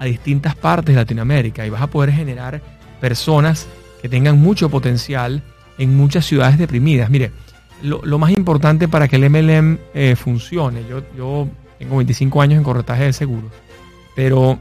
[0.01, 2.61] a distintas partes de Latinoamérica y vas a poder generar
[2.99, 3.65] personas
[4.01, 5.41] que tengan mucho potencial
[5.77, 7.09] en muchas ciudades deprimidas.
[7.09, 7.31] Mire,
[7.81, 11.47] lo, más importante para que el MLM eh, funcione, yo, yo
[11.77, 13.51] tengo 25 años en corretaje de seguros,
[14.15, 14.57] pero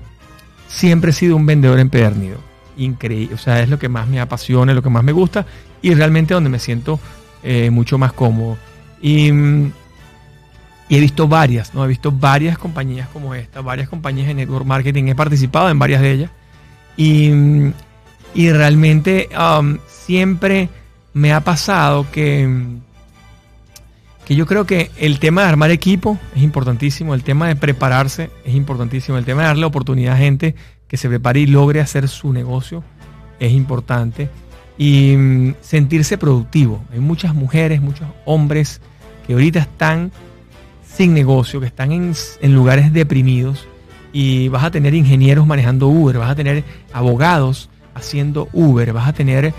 [0.69, 2.39] siempre he sido un vendedor empedernido.
[2.77, 5.47] Increíble, o sea, es lo que más me apasiona, lo que más me gusta
[5.81, 6.99] y realmente donde me siento
[7.43, 8.57] eh, mucho más cómodo.
[9.01, 9.29] Y,
[10.89, 11.85] he visto varias, ¿no?
[11.85, 16.03] He visto varias compañías como esta, varias compañías de network marketing, he participado en varias
[16.03, 16.31] de ellas
[16.97, 17.31] y,
[18.35, 20.69] y realmente um, siempre
[21.15, 22.49] me ha pasado que
[24.25, 28.31] que yo creo que el tema de armar equipo es importantísimo, el tema de prepararse
[28.45, 30.55] es importantísimo, el tema de darle oportunidad a gente
[30.89, 32.83] que se prepare y logre hacer su negocio
[33.39, 34.31] es importante
[34.79, 36.83] y mm, sentirse productivo.
[36.93, 38.81] Hay muchas mujeres, muchos hombres
[39.27, 40.11] que ahorita están
[40.87, 43.67] sin negocio, que están en, lugares deprimidos
[44.13, 46.63] y vas a tener ingenieros manejando Uber, vas a tener
[46.93, 49.53] abogados haciendo Uber, vas a tener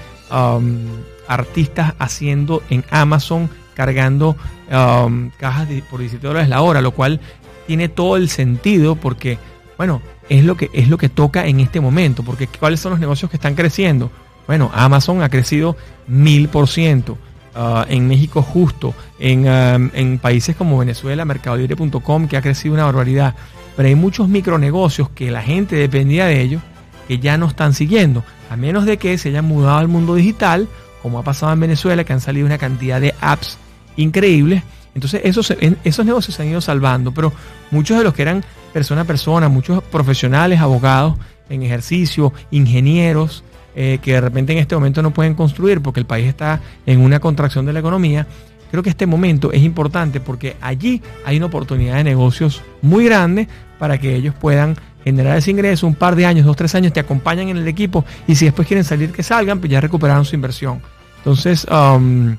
[1.28, 4.36] artistas haciendo en Amazon cargando
[4.72, 7.20] um, cajas por 17 dólares la hora, lo cual
[7.68, 9.38] tiene todo el sentido porque,
[9.78, 13.00] bueno, es lo que es lo que toca en este momento, porque cuáles son los
[13.00, 14.10] negocios que están creciendo.
[14.48, 15.76] Bueno, Amazon ha crecido
[16.08, 17.18] mil por ciento.
[17.56, 22.84] Uh, en México justo, en, um, en países como Venezuela, mercadolibre.com, que ha crecido una
[22.84, 23.34] barbaridad.
[23.78, 26.62] Pero hay muchos micronegocios que la gente dependía de ellos
[27.08, 30.68] que ya no están siguiendo, a menos de que se hayan mudado al mundo digital,
[31.02, 33.58] como ha pasado en Venezuela, que han salido una cantidad de apps
[33.98, 34.64] increíbles.
[34.94, 37.34] Entonces esos, esos negocios se han ido salvando, pero
[37.72, 41.16] muchos de los que eran persona a persona, muchos profesionales, abogados
[41.50, 43.44] en ejercicio, ingenieros,
[43.76, 47.02] eh, que de repente en este momento no pueden construir porque el país está en
[47.02, 48.26] una contracción de la economía,
[48.72, 53.50] creo que este momento es importante porque allí hay una oportunidad de negocios muy grande
[53.78, 57.00] para que ellos puedan generar ese ingreso, un par de años, dos, tres años, te
[57.00, 60.36] acompañan en el equipo y si después quieren salir, que salgan, pues ya recuperaron su
[60.36, 60.82] inversión.
[61.18, 62.38] Entonces, um,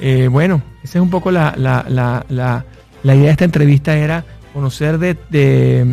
[0.00, 1.54] eh, bueno, esa es un poco la,
[3.04, 5.86] idea de esta entrevista, era conocer de,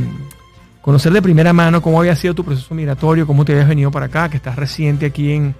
[0.82, 4.08] conocer de primera mano cómo había sido tu proceso migratorio, cómo te habías venido para
[4.08, 5.56] acá, que estás reciente aquí en,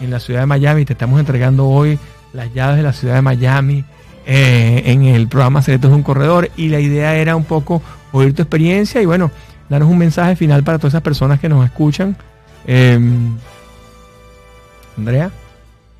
[0.00, 1.98] en la ciudad de Miami, te estamos entregando hoy
[2.32, 3.84] las llaves de la ciudad de Miami.
[4.26, 8.34] Eh, en el programa Secretos de un Corredor y la idea era un poco oír
[8.34, 9.30] tu experiencia y bueno,
[9.68, 12.16] danos un mensaje final para todas esas personas que nos escuchan.
[12.66, 13.36] Em,
[14.96, 15.30] Andrea.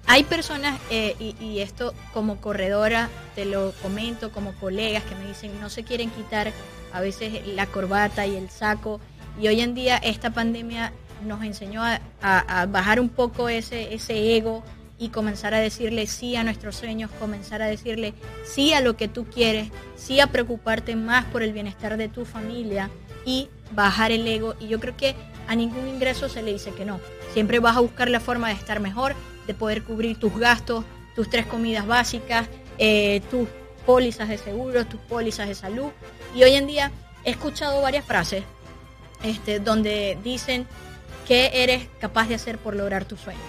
[0.07, 5.59] Hay personas, eh, y, esto como corredora te lo comento, como colegas que me dicen
[5.61, 6.52] no se quieren quitar
[6.92, 9.00] a veces la corbata y el saco.
[9.40, 10.92] Y hoy en día esta pandemia
[11.26, 14.62] nos enseñó a, bajar un poco ese, ese ego
[14.98, 19.09] y comenzar a decirle sí a nuestros sueños, comenzar a decirle sí a lo que
[19.09, 22.90] tú quieres, sí a preocuparte más por el bienestar de tu familia
[23.24, 24.55] y bajar el ego.
[24.61, 25.16] Y yo creo que
[25.48, 27.00] a ningún ingreso se le dice que no.
[27.32, 29.14] Siempre vas a buscar la forma de estar mejor,
[29.47, 30.84] de poder cubrir tus gastos,
[31.14, 33.49] tus tres comidas básicas, eh, tus
[33.86, 35.90] pólizas de seguro, tus pólizas de salud.
[36.34, 36.90] Y hoy en día
[37.24, 38.45] he escuchado varias frases
[39.22, 40.66] este, donde dicen
[41.26, 43.40] qué eres capaz de hacer por lograr tu sueño.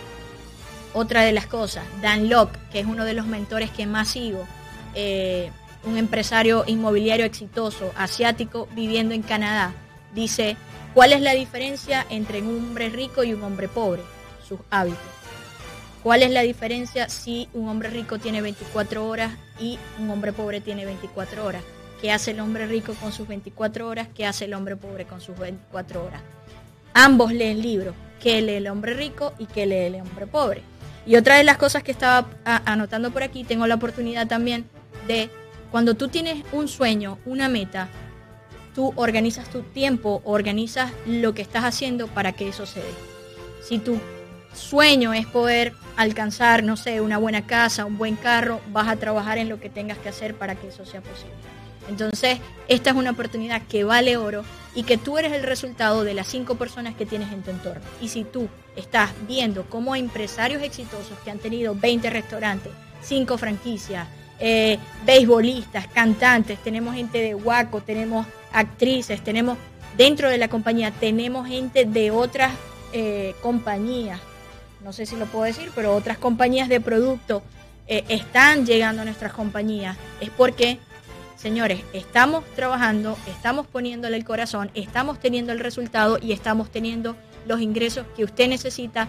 [0.94, 4.48] Otra de las cosas, Dan Locke, que es uno de los mentores que más sigo,
[4.94, 5.52] eh,
[5.84, 9.74] un empresario inmobiliario exitoso, asiático, viviendo en Canadá,
[10.14, 10.56] dice,
[10.94, 14.02] ¿cuál es la diferencia entre un hombre rico y un hombre pobre?
[14.48, 15.15] Sus hábitos.
[16.06, 20.62] ¿Cuál es la diferencia si un hombre rico tiene 24 horas y un hombre pobre
[20.62, 21.64] tiene 24 horas?
[22.00, 24.08] ¿Qué hace el hombre rico con sus 24 horas?
[24.14, 26.22] ¿Qué hace el hombre pobre con sus 24 horas?
[26.94, 27.96] Ambos leen libros.
[28.22, 30.62] ¿Qué lee el hombre rico y qué lee el hombre pobre?
[31.08, 34.70] Y otra de las cosas que estaba anotando por aquí, tengo la oportunidad también
[35.08, 35.32] de
[35.72, 37.90] cuando tú tienes un sueño, una meta,
[38.76, 42.94] tú organizas tu tiempo, organizas lo que estás haciendo para que eso se dé.
[43.64, 43.98] Si tu
[44.56, 49.38] sueño es poder alcanzar, no sé, una buena casa, un buen carro, vas a trabajar
[49.38, 51.34] en lo que tengas que hacer para que eso sea posible.
[51.88, 54.44] Entonces, esta es una oportunidad que vale oro
[54.74, 57.84] y que tú eres el resultado de las cinco personas que tienes en tu entorno.
[58.02, 62.72] Y si tú estás viendo cómo empresarios exitosos que han tenido 20 restaurantes,
[63.04, 64.08] 5 franquicias,
[64.40, 69.58] eh, beisbolistas, cantantes, tenemos gente de Waco, tenemos actrices, tenemos
[69.96, 72.52] dentro de la compañía, tenemos gente de otras
[72.92, 74.20] eh, compañías,
[74.86, 77.42] no sé si lo puedo decir, pero otras compañías de producto
[77.88, 79.98] eh, están llegando a nuestras compañías.
[80.22, 80.78] Es porque,
[81.36, 87.16] señores, estamos trabajando, estamos poniéndole el corazón, estamos teniendo el resultado y estamos teniendo
[87.48, 89.08] los ingresos que usted necesita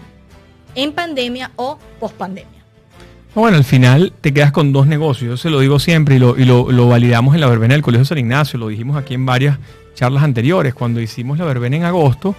[0.73, 2.63] en pandemia o post pandemia.
[3.35, 5.39] Bueno, al final te quedas con dos negocios.
[5.41, 8.57] Se lo digo siempre y, lo, validamos en la verbena del Colegio San Ignacio.
[8.57, 9.59] Lo dijimos aquí en varias
[9.93, 10.73] charlas anteriores.
[10.73, 12.33] Cuando hicimos la verbena en agosto,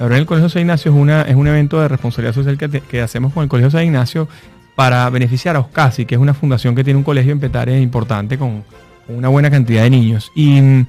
[0.00, 3.02] la verbena del Colegio San Ignacio es, una, es un evento de responsabilidad social que,
[3.02, 4.28] hacemos con el Colegio San Ignacio
[4.74, 8.38] para beneficiar a Oscasi, que es una fundación que tiene un colegio en Petare importante
[8.38, 8.64] con,
[9.08, 10.32] una buena cantidad de niños.
[10.34, 10.86] Y mm,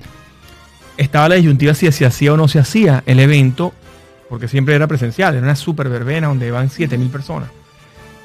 [0.95, 3.73] estaba la disyuntiva si se hacía o no se hacía el evento,
[4.29, 7.49] porque siempre era presencial, era una super verbena donde van 7.000 personas.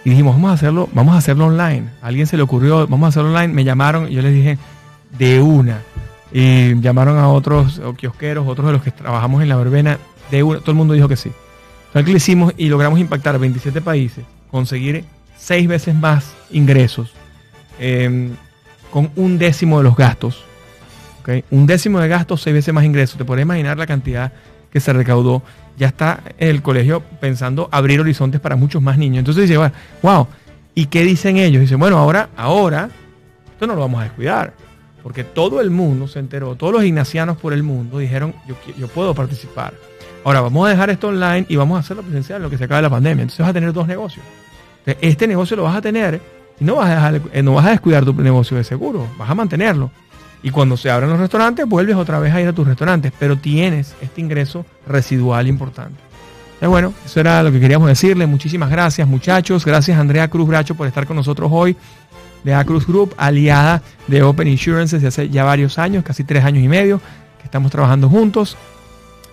[0.05, 1.89] Y dijimos, vamos a hacerlo, vamos a hacerlo online.
[2.01, 3.53] Alguien se le ocurrió, vamos a hacerlo online.
[3.53, 4.57] Me llamaron y yo les dije,
[5.19, 5.81] de una.
[6.31, 9.99] Y llamaron a otros kiosqueros, otros de los que trabajamos en la verbena,
[10.31, 10.41] de.
[10.41, 11.31] Todo el mundo dijo que sí.
[11.87, 15.05] Entonces que lo hicimos y logramos impactar 27 países, conseguir
[15.39, 17.13] seis veces más ingresos
[17.79, 18.31] em,
[18.91, 20.45] con un décimo de los gastos.
[21.51, 23.19] Un décimo de gastos, seis veces más ingresos.
[23.19, 24.33] Te puedes imaginar la cantidad
[24.71, 25.43] que se recaudó
[25.77, 29.21] ya está el colegio pensando abrir horizontes para muchos más niños.
[29.21, 29.61] Entonces dice,
[30.03, 30.27] wow,
[30.75, 31.61] ¿y qué dicen ellos?
[31.61, 32.91] Dicen, bueno, ahora, ahora,
[33.53, 34.55] esto no lo vamos a descuidar.
[35.03, 38.89] Porque todo el mundo se enteró, todos los ignacianos por el mundo dijeron, yo, yo
[38.89, 39.75] puedo participar.
[40.27, 42.83] Ahora vamos a dejar esto online y vamos a hacerlo presencial, lo que se acabe
[42.83, 43.23] la pandemia.
[43.23, 44.25] Entonces vas a tener dos negocios.
[44.85, 46.21] este negocio lo vas a tener
[46.59, 49.31] y no vas a, dejar, eh, no vas a descuidar tu negocio de seguro, vas
[49.31, 49.93] a mantenerlo.
[50.43, 53.39] Y cuando se abran los restaurantes, vuelves otra vez a ir a tus restaurantes, pero
[53.39, 56.01] tienes este ingreso residual importante.
[56.61, 58.27] bueno, eso era lo que queríamos decirle.
[58.27, 59.65] Muchísimas gracias, muchachos.
[59.65, 61.77] Gracias, Andrea Cruz Bracho, por estar con nosotros hoy.
[62.43, 66.45] De A Cruz Group, aliada de Open Insurance desde hace ya varios años, casi tres
[66.45, 67.01] años y medio,
[67.39, 68.57] que estamos trabajando juntos.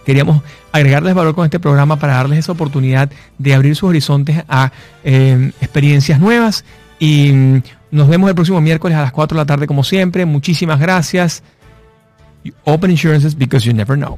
[0.06, 0.42] Queríamos
[0.72, 4.72] agregarles valor con este programa para darles esa oportunidad de abrir sus horizontes a
[5.04, 6.66] eh, experiencias nuevas
[7.00, 10.26] y mm, nos vemos el próximo miércoles a las 4 de la tarde como siempre.
[10.26, 11.44] Muchísimas gracias.
[12.64, 14.18] Open Insurances because you never know.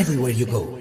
[0.00, 0.79] everywhere you go.